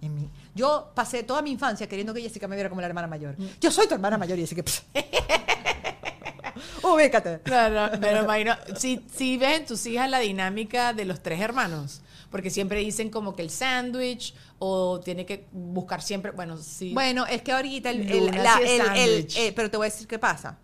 [0.00, 0.28] En mí.
[0.54, 3.38] Yo pasé toda mi infancia queriendo que Jessica me viera como la hermana mayor.
[3.38, 3.46] Mm.
[3.60, 4.62] Yo soy tu hermana mayor, Jessica.
[6.82, 7.40] Ubícate.
[7.40, 8.54] Claro, me lo imagino.
[8.76, 13.10] Si, si ves en tus hijas la dinámica de los tres hermanos, porque siempre dicen
[13.10, 16.92] como que el sándwich o tiene que buscar siempre, bueno, sí.
[16.92, 20.08] Bueno, es que ahorita el, el- la- el- el- eh, pero te voy a decir
[20.08, 20.58] qué pasa.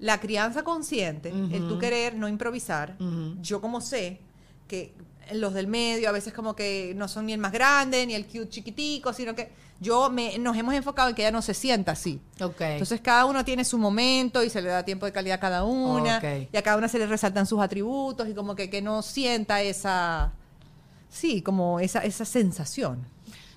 [0.00, 3.36] La crianza consciente, el tú querer no improvisar, Ujú.
[3.42, 4.20] yo como sé
[4.66, 4.94] que
[5.32, 8.24] los del medio a veces como que no son ni el más grande ni el
[8.26, 11.92] cute chiquitico, sino que yo me, nos hemos enfocado en que ella no se sienta
[11.92, 12.18] así.
[12.40, 12.60] Ok.
[12.62, 15.64] Entonces cada uno tiene su momento y se le da tiempo de calidad a cada
[15.64, 16.48] una Ok.
[16.52, 19.60] y a cada una se le resaltan sus atributos y como que, que no sienta
[19.62, 20.32] esa,
[21.10, 23.04] sí, como esa, esa sensación.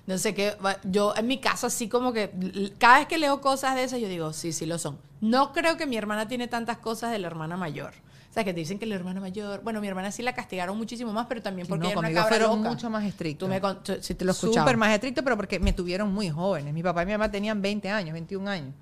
[0.06, 2.30] No sé qué, yo en mi caso así como que
[2.78, 4.98] cada vez que leo cosas de esas yo digo, sí, sí lo son.
[5.22, 7.94] No creo que mi hermana tiene tantas cosas de la hermana mayor.
[8.30, 10.76] O sea, que te dicen que la hermana mayor, bueno, mi hermana sí la castigaron
[10.76, 12.68] muchísimo más, pero también porque no, era una conmigo cabra fueron loca.
[12.70, 13.46] mucho más estrictos.
[13.46, 14.34] Tú me con- tú- sí te lo.
[14.34, 16.74] Súper más estricto, pero porque me tuvieron muy jóvenes.
[16.74, 18.74] Mi papá y mi mamá tenían 20 años, 21 años.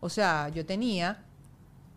[0.00, 1.24] O sea, yo tenía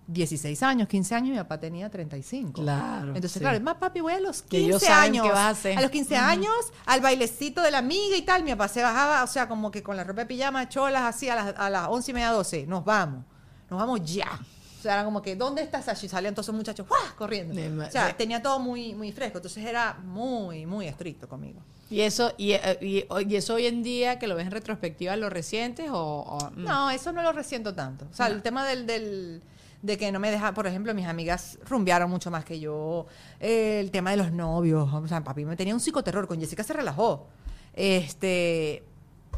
[0.07, 2.61] 16 años, 15 años mi papá tenía 35.
[2.61, 3.39] Claro, Entonces, sí.
[3.39, 5.27] claro, más papi, voy a los 15 Que ellos saben años.
[5.29, 5.81] vas a hacer.
[5.81, 6.53] los 15 años,
[6.85, 8.43] al bailecito de la amiga y tal.
[8.43, 11.29] Mi papá se bajaba, o sea, como que con la ropa de pijama, cholas, así
[11.29, 12.65] a las, a las 11 y media, 12.
[12.67, 13.23] Nos vamos.
[13.69, 14.27] Nos vamos ya.
[14.79, 16.09] O sea, era como que, ¿dónde está Sashi?
[16.09, 16.99] Salían todos esos muchachos, ¡guau!
[17.15, 17.53] corriendo.
[17.85, 19.37] O sea, tenía todo muy, muy fresco.
[19.37, 21.61] Entonces era muy, muy estricto conmigo.
[21.89, 25.15] Y eso, y, eh, y- y eso hoy en día que lo ves en retrospectiva,
[25.17, 25.97] ¿lo recientes o...?
[26.21, 26.63] o- mm?
[26.63, 28.07] No, eso no lo resiento tanto.
[28.11, 29.41] O sea, el tema del, del-
[29.81, 33.07] de que no me deja, por ejemplo, mis amigas rumbearon mucho más que yo.
[33.39, 34.91] Eh, el tema de los novios.
[34.93, 36.27] O sea, papi me tenía un psicoterror.
[36.27, 37.27] Con Jessica se relajó.
[37.73, 38.83] Este.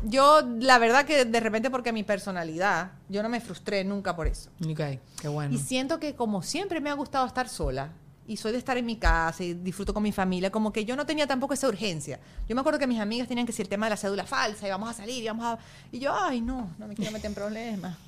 [0.06, 4.28] Yo, la verdad que de repente, porque mi personalidad, yo no me frustré nunca por
[4.28, 4.50] eso.
[4.70, 5.56] Ok, qué bueno.
[5.56, 7.94] Y siento que como siempre me ha gustado estar sola,
[8.28, 10.96] y soy de estar en mi casa y disfruto con mi familia, como que yo
[10.96, 12.20] no tenía tampoco esa urgencia.
[12.48, 14.68] Yo me acuerdo que mis amigas tenían que decir el tema de la cédula falsa
[14.68, 15.60] y vamos a salir y vamos a...
[15.92, 17.98] Y yo, ay, no, no me quiero meter en problemas.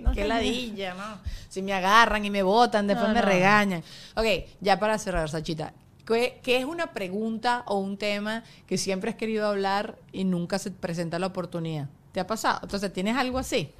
[0.00, 1.20] No Qué ladilla, ¿no?
[1.48, 3.84] Si me agarran y me botan, después No, me regañan.
[4.16, 4.26] Ok,
[4.60, 5.72] ya para cerrar, Sachita.
[6.04, 10.58] ¿Qué, qué es una pregunta o un tema que siempre has querido hablar y nunca
[10.58, 11.88] se presenta la oportunidad?
[12.10, 12.58] ¿Te ha pasado?
[12.64, 13.70] Entonces, ¿tienes algo así?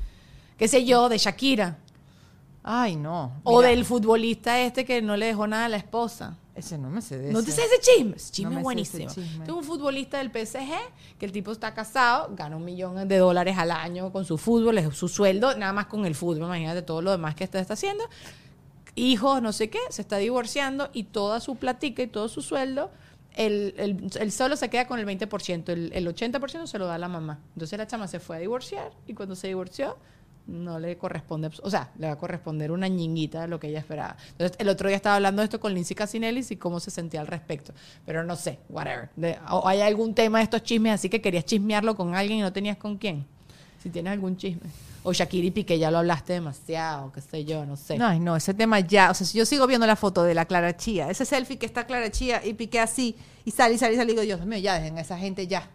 [0.57, 1.79] ¿Qué sé yo, de Shakira?
[2.65, 3.41] Ay, no.
[3.45, 6.37] O Mira, del futbolista este que no le dejó nada a la esposa.
[6.55, 8.15] Ese no me sé de ¿No te sé ese chisme?
[8.17, 9.09] Ese chisme No es buenísimo.
[9.11, 9.45] chisme.
[9.47, 10.71] Tengo un futbolista del PSG
[11.19, 14.77] que el tipo está casado, gana un millón de dólares al año con su fútbol,
[14.79, 17.73] es su sueldo, nada más con el fútbol, imagínate todo lo demás que está, está
[17.73, 18.05] haciendo.
[18.95, 22.91] Hijos, no sé qué, se está divorciando y toda su platica y todo su sueldo,
[23.35, 26.97] él, él- él solo se queda con el 20%, el, el 80% se lo da
[26.97, 27.41] a la mamá.
[27.55, 29.97] Entonces la chama se fue a divorciar y cuando se divorció
[30.47, 33.79] no le corresponde, o sea, le va a corresponder una ñinguita de lo que ella
[33.79, 34.17] esperaba.
[34.33, 37.21] Entonces, el otro día estaba hablando de esto con Lindsay Casinelli y cómo se sentía
[37.21, 37.73] al respecto.
[38.05, 39.09] Pero no sé, whatever.
[39.51, 42.53] O hay algún tema de estos chismes así que querías chismearlo con alguien y no
[42.53, 43.25] tenías con quién.
[43.83, 44.69] Si tienes algún chisme.
[45.05, 47.99] O Shakira y Piqué ya lo hablaste demasiado, qué sé yo, no sé.
[47.99, 49.11] No, no, ese tema ya.
[49.11, 51.67] O sea, si yo sigo viendo la foto de la Clara Chía, ese selfie que
[51.67, 54.47] está Clara Chía y piqué así, y sale y sale y sale, y digo, Dios
[54.47, 55.69] mío, ya dejen a esa gente ya.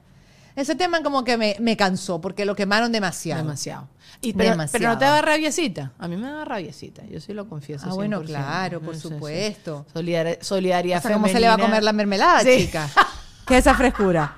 [0.58, 3.42] Ese tema como que me, me cansó porque lo quemaron demasiado.
[3.44, 3.88] Demasiado.
[4.22, 4.72] Y, pero, Demasiado.
[4.82, 5.92] pero no te da rabiecita.
[6.00, 7.86] A mí me da rabiecita, yo sí lo confieso.
[7.88, 8.26] Ah, bueno, 100%.
[8.26, 9.86] claro, por supuesto.
[9.94, 12.66] Solidar- solidaridad O sea, ¿cómo se le va a comer la mermelada, Sí.
[12.66, 12.90] chica?
[13.46, 14.36] ¿Qué es esa frescura?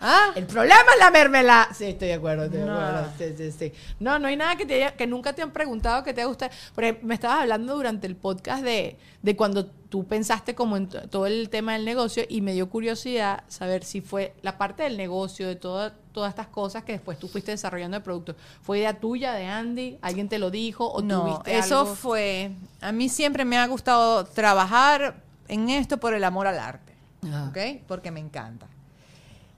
[0.00, 0.30] ¿Ah?
[0.34, 1.74] El problema es la mermelada.
[1.74, 2.78] Sí, estoy de acuerdo, estoy de No.
[2.80, 3.10] acuerdo.
[3.18, 3.72] Sí, sí, sí.
[3.98, 6.50] No, no hay nada que, te haya- que nunca te han preguntado que te gusta.
[6.74, 10.88] Por ejemplo, me estabas hablando durante el podcast de, de cuando tú pensaste como en
[10.88, 14.96] todo el tema del negocio y me dio curiosidad saber si fue la parte del
[14.96, 18.34] negocio, de toda- todas estas cosas que después tú fuiste desarrollando el producto.
[18.62, 19.98] ¿Fue idea tuya, de Andy?
[20.00, 20.86] ¿Alguien te lo dijo?
[20.86, 21.94] ¿O no, tuviste eso algo?
[21.94, 22.52] fue.
[22.80, 25.16] A mí siempre me ha gustado trabajar
[25.48, 26.94] en esto por el amor al arte.
[27.26, 27.48] Ajá.
[27.50, 27.82] ¿Ok?
[27.86, 28.66] Porque me encanta.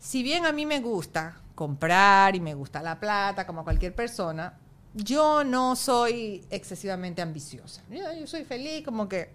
[0.03, 3.95] Si bien a mí me gusta comprar y me gusta la plata, como a cualquier
[3.95, 4.59] persona,
[4.95, 7.83] yo no soy excesivamente ambiciosa.
[7.88, 9.31] Yo, yo soy feliz, como que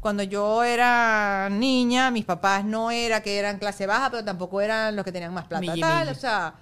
[0.00, 4.94] cuando yo era niña, mis papás no era que eran clase baja, pero tampoco eran
[4.94, 5.62] los que tenían más plata.
[5.62, 6.56] Milli, tal, o sea,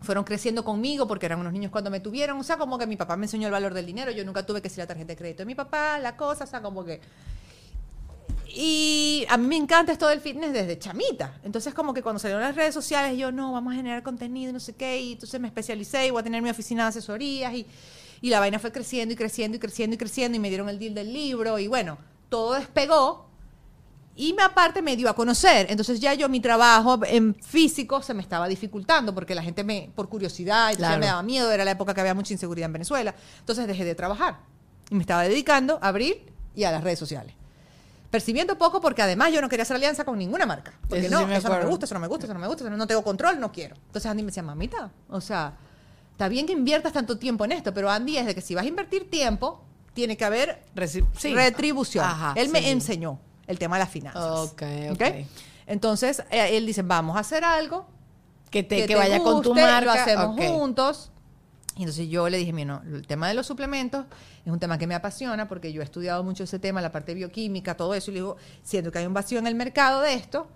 [0.00, 2.38] fueron creciendo conmigo porque eran unos niños cuando me tuvieron.
[2.40, 4.10] O sea, como que mi papá me enseñó el valor del dinero.
[4.10, 6.46] Yo nunca tuve que ser la tarjeta de crédito de mi papá, la cosa, o
[6.46, 7.02] sea, como que.
[8.56, 11.34] Y a mí me encanta esto del fitness desde chamita.
[11.42, 14.52] Entonces, como que cuando salieron las redes sociales, yo no, vamos a generar contenido, y
[14.52, 15.00] no sé qué.
[15.00, 17.52] Y entonces me especialicé y voy a tener mi oficina de asesorías.
[17.52, 17.66] Y,
[18.20, 20.36] y la vaina fue creciendo y creciendo y creciendo y creciendo.
[20.36, 21.58] Y me dieron el deal del libro.
[21.58, 23.28] Y bueno, todo despegó.
[24.16, 25.66] Y me aparte me dio a conocer.
[25.68, 29.90] Entonces ya yo mi trabajo en físico se me estaba dificultando porque la gente me,
[29.96, 31.00] por curiosidad, Claro.
[31.00, 33.12] me daba miedo, era la época que había mucha inseguridad en Venezuela.
[33.40, 34.38] Entonces dejé de trabajar.
[34.90, 37.34] Y me estaba dedicando a abrir y a las redes sociales.
[38.14, 40.72] Percibiendo poco porque además yo no quería hacer alianza con ninguna marca.
[40.88, 42.38] Porque Eso no, sí me eso no me gusta, eso no me gusta, eso no
[42.38, 43.74] me gusta, eso no, tengo control, no quiero.
[43.86, 45.54] Entonces Andy me decía, mamita, o sea,
[46.12, 48.64] está bien que inviertas tanto tiempo en esto, pero Andy es de que si vas
[48.64, 51.34] a invertir tiempo, tiene que haber Reci- sí.
[51.34, 52.04] retribución.
[52.04, 54.52] Ajá, él sí, me enseñó el tema de las finanzas.
[54.52, 55.02] Ok, ok.
[55.66, 57.84] Entonces, eh, él dice, vamos a hacer algo
[58.48, 59.84] Que, te, que, te vaya con tu guste, marca.
[59.84, 61.10] Lo hacemos juntos.
[61.76, 64.06] Y entonces yo le dije, mira, no, el tema de los suplementos
[64.44, 67.14] es un tema que me apasiona porque yo he estudiado mucho ese tema, la parte
[67.14, 68.10] bioquímica, todo eso.
[68.10, 70.46] Y le digo, siento que hay un vacío en el mercado de esto,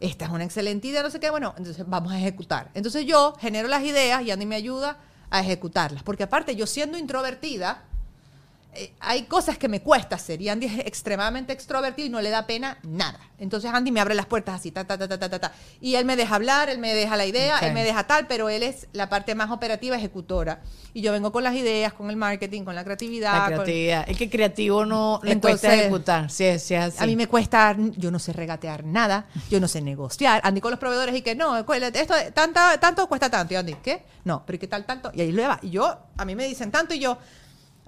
[0.00, 2.70] esta es una excelente idea, no sé qué, bueno, entonces vamos a ejecutar.
[2.74, 4.98] Entonces yo genero las ideas y Andy me ayuda
[5.30, 6.02] a ejecutarlas.
[6.02, 7.84] Porque aparte, yo siendo introvertida,
[8.74, 12.30] eh, hay cosas que me cuesta hacer y Andy es extremadamente extrovertido y no le
[12.30, 13.20] da pena nada.
[13.38, 15.52] Entonces Andy me abre las puertas así, ta, ta, ta, ta, ta, ta.
[15.80, 18.48] Y él me deja hablar, él me deja la idea, él me deja tal, pero
[18.48, 20.62] él es la parte más operativa, ejecutora.
[20.94, 23.32] Y yo vengo con las ideas, con el marketing, con la creatividad.
[23.32, 24.04] La con- creatividad.
[24.08, 26.30] Es que creativo no le Entonces, cuesta ejecutar.
[26.30, 26.96] Sí, sí, así.
[27.02, 30.40] A mí me cuesta, yo no sé regatear nada, yo no sé negociar.
[30.44, 33.54] Andy con los proveedores y que no, esto tanta, tanto cuesta tanto.
[33.54, 34.04] Y Andy, ¿qué?
[34.24, 35.10] No, pero ¿y qué tal tanto?
[35.14, 35.58] Y ahí lo va.
[35.62, 37.18] Y yo, a mí me dicen tanto y yo,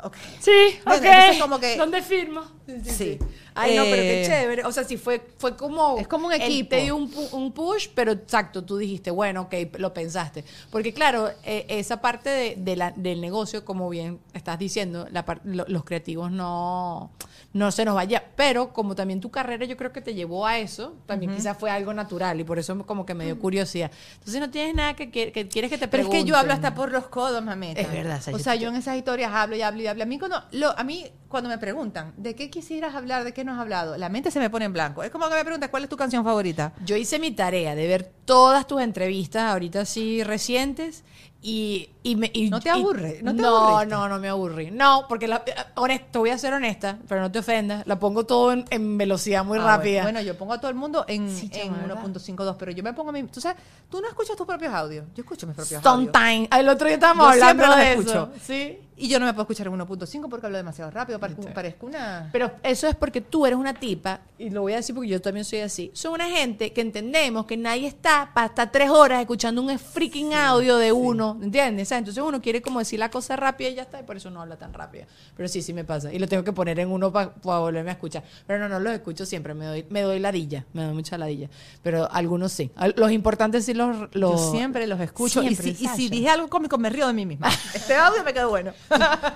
[0.02, 0.16] ok.
[0.40, 0.50] Sí,
[0.84, 1.04] Bueno, ok.
[1.06, 2.42] entonces como que- ¿Dónde firmo?
[2.84, 3.18] Sí.
[3.56, 4.64] Ay, no, pero qué Eh, chévere.
[4.64, 5.98] O sea, sí fue, fue como.
[5.98, 6.70] Es como un equipo.
[6.70, 10.44] te dio un, pu- un push, pero exacto, tú dijiste, bueno, ok, lo pensaste.
[10.70, 15.24] Porque claro, eh, esa parte de, de la- del negocio, como bien estás diciendo, la
[15.26, 17.10] par- lo- los creativos no,
[17.52, 18.24] no se nos vaya.
[18.34, 21.70] Pero como también tu carrera yo creo que te llevó a eso, también quizás fue
[21.70, 23.90] algo natural y por eso como que me dio curiosidad.
[24.14, 26.24] Entonces no tienes nada que, que- que quieres que te Pero es pregunten.
[26.24, 27.80] que yo hablo hasta por los codos, mameta.
[27.82, 30.42] Es verdad, o sea, yo en esas historias hablo y hablo y A mí cuando,
[30.76, 33.24] a mí, cuando me preguntan, ¿de qué quisieras hablar?
[33.24, 33.96] ¿De qué no has hablado?
[33.96, 35.02] La mente se me pone en blanco.
[35.02, 36.72] Es como que me preguntas, ¿cuál es tu canción favorita?
[36.84, 41.04] Yo hice mi tarea de ver todas tus entrevistas ahorita sí recientes
[41.46, 42.30] y, y me...
[42.32, 43.20] y- ¿No te aburre?
[43.22, 44.70] ¿No te no, no, no me aburrí.
[44.70, 47.86] No, porque la, eh, honesta, voy a ser honesta, pero no te ofendas.
[47.86, 50.02] La pongo todo en, en velocidad muy Ah, rápida.
[50.04, 52.02] Bueno, yo pongo a todo el mundo en, Sí, en chama, ¿verdad?
[52.02, 53.24] 1.52, pero yo me pongo a mí.
[53.24, 53.58] Tú sabes,
[53.90, 55.04] tú no escuchas tus propios audios.
[55.14, 56.10] Yo escucho mis propios audios.
[56.12, 56.48] Sometime.
[56.50, 58.30] El otro día estábamos hablando siempre los de escucho.
[58.34, 58.44] eso.
[58.44, 58.78] Sí.
[58.96, 61.18] Y yo no me puedo escuchar en 1.5 porque hablo demasiado rápido.
[61.18, 62.28] Parezco, parezco una.
[62.32, 65.20] Pero eso es porque tú eres una tipa, y lo voy a decir porque yo
[65.20, 65.90] también soy así.
[65.94, 70.32] Son una gente que entendemos que nadie está para estar tres horas escuchando un freaking
[70.34, 71.86] audio de uno, ¿entiendes?
[71.86, 74.16] O sea, entonces uno quiere como decir la cosa rápida y ya está, y por
[74.16, 75.06] eso no habla tan rápido.
[75.36, 76.12] Pero sí, sí me pasa.
[76.12, 78.22] Y lo tengo que poner en uno para volverme a escuchar.
[78.46, 81.48] Pero no, no los escucho siempre, me doy, me doy ladilla, me doy mucha ladilla.
[81.82, 82.70] Pero algunos sí.
[82.96, 84.14] Los importantes sí los...
[84.14, 85.40] los Yo siempre los escucho.
[85.40, 87.48] Siempre, y, si, y si dije algo cómico, me río de mí misma.
[87.74, 88.72] Este audio me quedó bueno.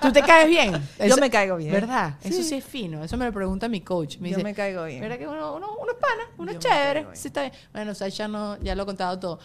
[0.01, 0.81] ¿Tú te caes bien?
[1.07, 1.71] Yo me caigo bien.
[1.71, 2.15] ¿Verdad?
[2.23, 2.43] Eso Sí.
[2.43, 3.03] sí es fino.
[3.03, 4.17] Eso me lo pregunta mi coach.
[4.19, 5.01] Me Yo dice, me caigo bien.
[5.01, 6.23] ¿Verdad que uno, uno, uno es pana?
[6.37, 7.07] Uno Yo es chévere.
[7.13, 7.53] Sí, está bien.
[7.73, 9.39] Bueno, Sasha no, ya lo he contado todo.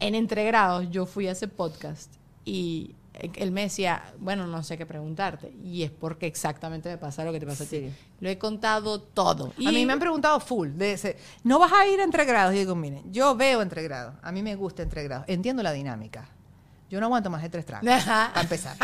[0.00, 2.12] En Entregrados yo fui a ese podcast
[2.44, 2.94] y
[3.34, 5.52] él me decía, bueno, no sé qué preguntarte.
[5.62, 7.80] Y es porque exactamente me pasa lo que te pasa a ti.
[7.80, 7.92] Sí.
[8.20, 9.52] Lo he contado todo.
[9.66, 12.54] A mí me han preguntado full de ese, ¿no vas a ir a entregrados?
[12.54, 16.28] Y digo, miren, yo veo entregrados, a mí me gusta entregrados, entiendo la dinámica.
[16.88, 18.76] Yo no aguanto más de tres tragos, para empezar.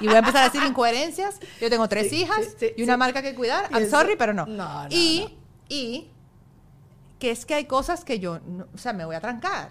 [0.00, 1.38] Y voy a empezar a decir incoherencias.
[1.60, 2.98] Yo tengo tres Sí, hijas sí, sí, y una sí.
[2.98, 3.70] marca que cuidar.
[3.70, 4.44] Y I'm sorry, pero no.
[4.44, 6.10] No, no, y, y
[7.18, 9.70] que es que hay cosas que yo, no- o sea, me voy a trancar.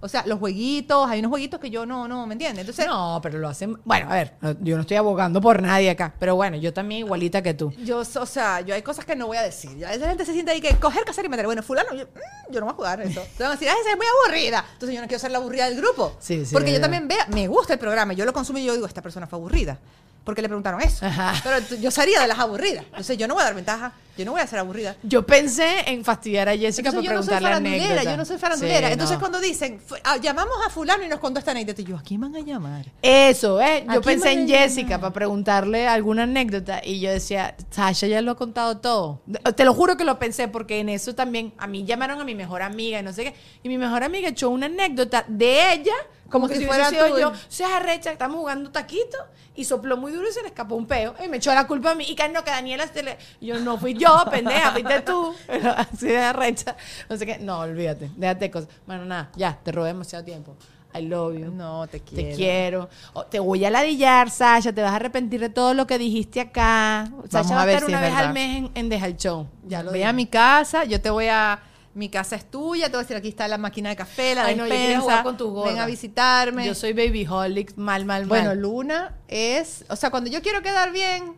[0.00, 2.60] O sea, los jueguitos, hay unos jueguitos que yo no, no, ¿me entiendes?
[2.60, 3.76] Entonces, No, pero lo hacen...
[3.84, 6.14] Bueno, a ver, yo no estoy abogando por nadie acá.
[6.18, 7.72] Pero bueno, yo también igualita que tú.
[7.84, 9.76] Yo, o sea, yo hay cosas que no voy a decir.
[9.78, 11.46] Ya esa gente se siente ahí que coger, casar y meter.
[11.46, 13.22] Bueno, fulano, yo, mm, yo no voy a jugar eso.
[13.36, 14.64] Te van a decir, "Ay, esa es muy aburrida.
[14.74, 16.16] Entonces yo no quiero ser la aburrida del grupo.
[16.20, 18.74] Sí, sí, Porque yo también veo, me gusta el programa, yo lo consumo y yo
[18.74, 19.78] digo, esta persona fue aburrida.
[20.26, 21.06] Porque le preguntaron eso.
[21.06, 21.34] Ajá.
[21.44, 22.84] Pero yo sería de las aburridas.
[22.86, 23.92] Entonces yo no voy a dar ventaja.
[24.18, 24.96] Yo no voy a ser aburrida.
[25.04, 28.38] Yo pensé en fastidiar a Jessica yo para no soy preguntarle farandulera, yo no soy
[28.38, 28.86] farandulera.
[28.86, 29.20] Sí, Entonces no.
[29.20, 32.22] cuando dicen, ah, llamamos a fulano y nos contó esta anécdota, y yo, ¿a quién
[32.22, 32.86] van a llamar?
[33.02, 33.86] Eso, ¿eh?
[33.92, 38.36] Yo pensé en Jessica para preguntarle alguna anécdota y yo decía, Sasha ya lo ha
[38.36, 39.20] contado todo.
[39.54, 42.34] Te lo juro que lo pensé porque en eso también a mí llamaron a mi
[42.34, 43.34] mejor amiga y no sé qué.
[43.62, 45.94] Y mi mejor amiga echó una anécdota de ella,
[46.30, 47.32] como, Como que si fuera sido yo.
[47.48, 49.16] Se arrecha, estamos jugando taquito
[49.54, 51.14] y sopló muy duro y se le escapó un peo.
[51.24, 52.04] Y me echó la culpa a mí.
[52.08, 53.16] Y que no, que Daniela se le...
[53.40, 55.34] Yo no fui yo, pendeja, fuiste tú.
[55.76, 56.76] Así de arrecha.
[57.08, 57.38] No sé qué.
[57.38, 58.68] No, olvídate, déjate cosas.
[58.86, 60.56] Bueno, nada, ya, te robé demasiado tiempo.
[60.94, 61.50] I love you.
[61.50, 62.28] No, te quiero.
[62.30, 62.88] Te quiero.
[63.12, 64.72] O, te voy a ladillar, Sasha.
[64.72, 67.10] Te vas a arrepentir de todo lo que dijiste acá.
[67.28, 68.28] Sasha va a a ver estar si una es vez verdad.
[68.28, 69.46] al mes en, en Deja el Show.
[69.66, 70.08] Ya lo Ve dije.
[70.08, 71.60] a mi casa, yo te voy a.
[71.96, 74.44] Mi casa es tuya, te voy a decir aquí está la máquina de café, la
[74.44, 75.00] Ay, no, despensa.
[75.00, 75.72] jugar con tus gordas.
[75.72, 76.66] Ven a visitarme.
[76.66, 78.60] Yo soy baby holic, mal, mal, bueno, mal.
[78.60, 79.82] Luna es.
[79.88, 81.36] O sea, cuando yo quiero quedar bien.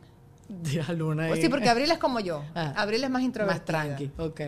[0.64, 1.28] Tía Luna.
[1.28, 2.42] Pues sí, porque Abril es como yo.
[2.56, 2.72] Ah.
[2.74, 3.78] Abril es más introvertida.
[3.78, 4.10] Más tranqui.
[4.18, 4.40] Ok.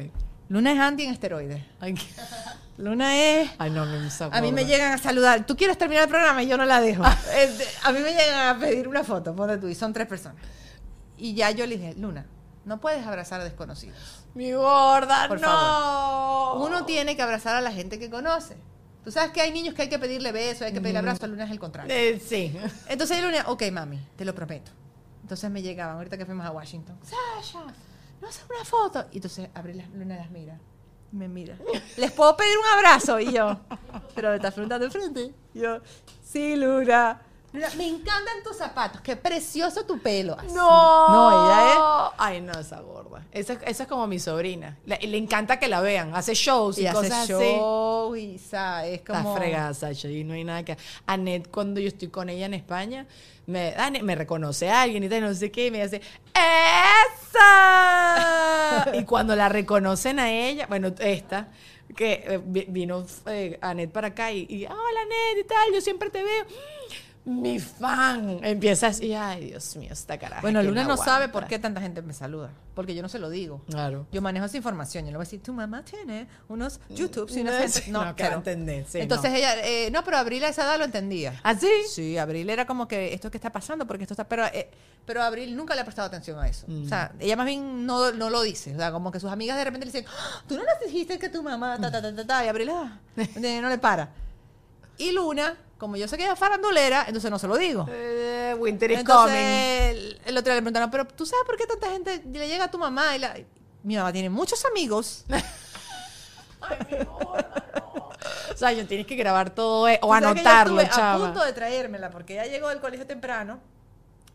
[0.49, 1.62] Luna es anti en esteroides.
[1.79, 1.94] Ay,
[2.77, 3.49] Luna es.
[3.59, 5.46] Ay, no, me A mí me llegan a saludar.
[5.46, 7.05] Tú quieres terminar el programa y yo no la dejo.
[7.37, 10.42] Este, a mí me llegan a pedir una foto, ponte tú, y son tres personas.
[11.16, 12.27] Y ya yo le dije, Luna,
[12.64, 14.25] no puedes abrazar a desconocidos.
[14.35, 16.55] Mi gorda, Por no.
[16.64, 18.57] Uno tiene que abrazar a la gente que conoce.
[19.05, 21.29] Tú sabes que hay niños que hay que pedirle besos, hay que pedirle abrazo, a
[21.29, 21.94] Luna es el contrario.
[21.94, 22.55] Eh, sí.
[22.87, 24.70] Entonces Luna, ok, mami, te lo prometo.
[25.23, 27.64] Entonces me llegaban, ahorita que fuimos a Washington, Sasha,
[28.20, 29.07] no haces una foto.
[29.12, 30.59] Y entonces Abril Luna las mira.
[31.12, 31.57] y Me mira.
[31.96, 33.18] ¿Les puedo pedir un abrazo?
[33.20, 33.59] Y yo,
[34.14, 35.35] pero me estás preguntando de frente.
[35.55, 35.79] Y yo,
[36.23, 37.23] sí, Luna.
[37.52, 40.36] Me encantan tus zapatos, qué precioso tu pelo.
[40.38, 40.52] Así.
[40.54, 41.08] No.
[41.08, 41.78] No, ella es.
[42.18, 43.24] Ay, no, esa gorda.
[43.32, 44.76] Esa, esa es como mi sobrina.
[44.86, 46.14] Le, le encanta que la vean.
[46.14, 47.32] Hace shows y, Y hace cosas así.
[47.32, 48.90] show y ¿sabes?
[48.92, 49.36] es Está como.
[49.36, 50.76] fregada, Sasha, y no hay nada que...
[51.06, 53.06] Annette, cuando yo estoy con ella en España,
[53.46, 56.00] me, Annette, me reconoce a alguien y tal, no sé qué, y me dice,
[57.50, 58.90] ¡Esa!
[58.94, 61.48] y cuando la reconocen a ella, bueno, esta,
[61.96, 65.80] que eh, vi- vino eh, Annette para acá y, y, hola, Annette, y tal, yo
[65.80, 66.44] siempre te veo.
[67.24, 68.40] Mi fan.
[68.42, 70.40] Empieza así, ay, Dios mío, esta caraja.
[70.40, 71.33] Bueno, Luna no sabe aguanta".
[71.33, 72.50] por qué tanta gente me saluda.
[72.74, 73.61] Porque yo no se lo digo.
[73.68, 74.06] Claro.
[74.11, 75.04] Yo manejo esa información.
[75.04, 78.14] Yo le voy a decir, tu mamá tiene unos YouTube y No, unas sí, No,
[78.16, 78.37] cero.
[78.37, 79.37] entender, sí, Entonces no.
[79.37, 81.38] ella, eh, no, pero Abril a esa edad lo entendía.
[81.42, 81.68] ¿Así?
[81.92, 84.24] Sí, Abril era como que esto que está pasando, porque esto está.
[84.26, 84.70] Pero, eh,
[85.04, 86.66] pero Abril nunca le ha prestado atención a eso.
[86.68, 88.74] O sea, ella más bien no, no lo dice.
[88.74, 91.18] O sea, como que sus amigas de repente le dicen, "Ah, tú no nos dijiste
[91.18, 92.98] que tu mamá, ta, ta, ta, ta, ta", y Abril ah,
[93.61, 94.09] no le para.
[95.00, 97.86] Y Luna, como yo sé que ella es farandulera, entonces no se lo digo.
[97.90, 99.98] Eh, winter is Entonces, coming.
[99.98, 102.64] el, el otro día le preguntaron, pero ¿tú sabes por qué tanta gente le llega
[102.64, 103.16] a tu mamá?
[103.16, 103.34] Y la-
[103.82, 105.24] mi mamá tiene muchos amigos.
[108.52, 111.14] O sea, yo tienes que grabar todo eh, o anotarlo, chava.
[111.14, 113.58] a punto de traérmela porque ella llegó del colegio temprano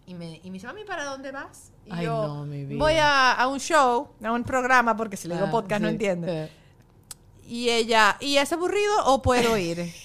[0.08, 1.72] y me, y me dice, mami, ¿para dónde vas?
[1.86, 2.80] Y Ay, yo, no, mi vida.
[2.84, 5.90] voy a, a un show, a un programa, porque si le digo Ah, podcast no
[5.90, 6.46] entiende.
[6.46, 6.50] Eh.
[7.48, 9.94] Y ella, ¿y es aburrido o puedo ir?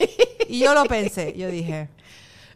[0.50, 1.88] y yo lo pensé, yo dije,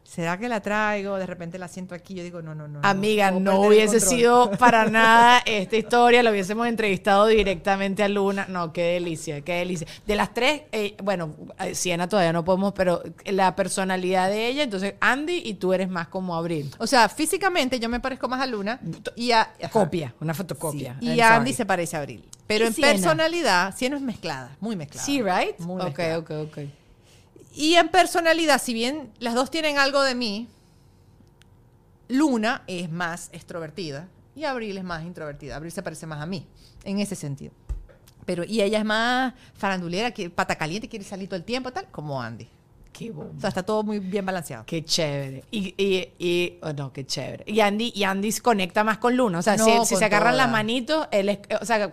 [0.05, 1.17] ¿será que la traigo?
[1.17, 2.81] De repente la siento aquí, yo digo, no, no, no.
[2.83, 4.19] Amiga, no hubiese control".
[4.19, 8.47] sido para nada esta historia, lo hubiésemos entrevistado directamente a Luna.
[8.49, 9.87] No, qué delicia, qué delicia.
[10.07, 14.63] De las tres, eh, bueno, eh, Siena todavía no podemos, pero la personalidad de ella,
[14.63, 16.71] entonces Andy y tú eres más como Abril.
[16.79, 18.79] O sea, físicamente yo me parezco más a Luna
[19.17, 19.41] y a...
[19.43, 19.69] ajá.
[19.71, 20.97] Copia, una fotocopia.
[21.01, 22.25] Sí, Y a Andy se parece a Abril.
[22.47, 22.93] Pero ¿Y en Siena?
[22.93, 25.05] personalidad, Siena es mezclada, muy mezclada.
[25.07, 25.59] Sí, right?
[25.61, 26.19] Muy ok, mezclada.
[26.19, 26.59] ok, ok.
[27.55, 30.49] Y en personalidad, si bien las dos tienen algo de mí,
[32.09, 35.57] Luna es más extrovertida y Abril es más introvertida.
[35.57, 36.47] Abril se parece más a mí,
[36.85, 37.53] en ese sentido.
[38.27, 41.87] Pero, y ella es más farandulera, que pata caliente, quiere salir todo el tiempo, tal,
[41.91, 42.49] como Andy.
[42.93, 43.41] Qué O bomba.
[43.41, 44.65] sea, está todo muy bien balanceado.
[44.67, 45.45] Qué chévere.
[45.51, 47.45] Y, y, y oh, no, qué chévere.
[47.47, 49.41] Y Andy, y Andy se conecta más con Luna.
[49.41, 51.93] O sea, No, si, se agarran las manitos, él es, o sea,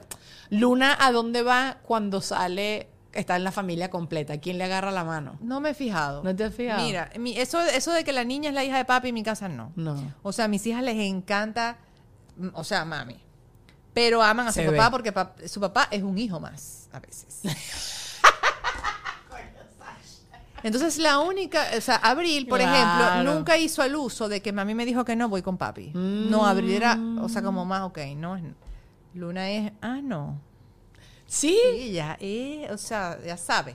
[0.49, 2.87] Luna, ¿a dónde va cuando sale?
[3.13, 4.37] Está en la familia completa.
[4.39, 5.37] ¿Quién le agarra la mano?
[5.41, 6.23] No me he fijado.
[6.23, 6.81] ¿No te has fijado?
[6.83, 9.23] Mira, mi- eso, eso de que la niña es la hija de papi en mi
[9.23, 9.73] casa no.
[9.75, 10.13] No.
[10.23, 11.77] O sea, a mis hijas les encanta,
[12.37, 13.17] mm, o sea, mami.
[13.93, 17.41] Pero aman a su papá porque pap- su papá es un hijo más, a veces.
[20.63, 22.75] Entonces la única, o sea, Abril, por Claro.
[22.75, 25.91] ejemplo, nunca hizo el uso de que mami me dijo que no, voy con papi.
[25.95, 28.39] No, Abril era, o sea, como más, ok, no.
[29.15, 30.39] Luna es, ah, no.
[31.33, 31.57] ¿Sí?
[31.77, 33.73] Sí, ya, eh, o sea, ya sabe.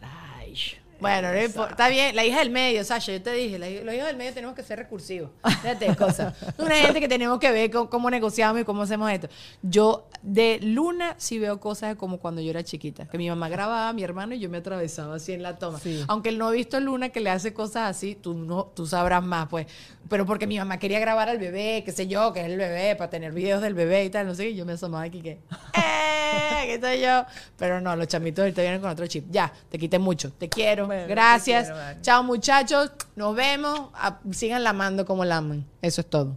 [0.00, 0.54] Caray.
[1.00, 1.70] Bueno, no importa.
[1.72, 2.14] está bien.
[2.16, 4.62] La hija del medio, Sasha, yo te dije, la- los hijos del medio tenemos que
[4.62, 5.30] ser recursivos.
[5.62, 6.34] Fíjate, cosa.
[6.58, 9.28] Una gente que tenemos que ver cómo, cómo negociamos y cómo hacemos esto.
[9.62, 13.06] Yo, de Luna, sí veo cosas como cuando yo era chiquita.
[13.06, 15.78] Que mi mamá grababa a mi hermano y yo me atravesaba así en la toma.
[15.80, 16.02] Sí.
[16.08, 18.86] Aunque él no ha visto a Luna que le hace cosas así, tú, no, tú
[18.86, 19.66] sabrás más, pues.
[20.08, 22.96] Pero porque mi mamá quería grabar al bebé, qué sé yo, que es el bebé,
[22.96, 24.50] para tener videos del bebé y tal, no sé qué.
[24.50, 25.40] y Yo me asomaba aquí que, ¡eh!
[26.66, 27.24] ¿Qué estoy yo?
[27.58, 29.26] Pero no, los chamitos ahorita vienen con otro chip.
[29.30, 30.32] Ya, te quité mucho.
[30.32, 30.86] Te quiero.
[30.86, 31.70] Bueno, te Gracias.
[31.70, 32.02] quiero.
[32.02, 32.90] Chao, muchachos.
[33.14, 33.90] Nos vemos.
[33.94, 35.64] Ah, Sigan lamando como laman.
[35.82, 36.36] Eso es todo.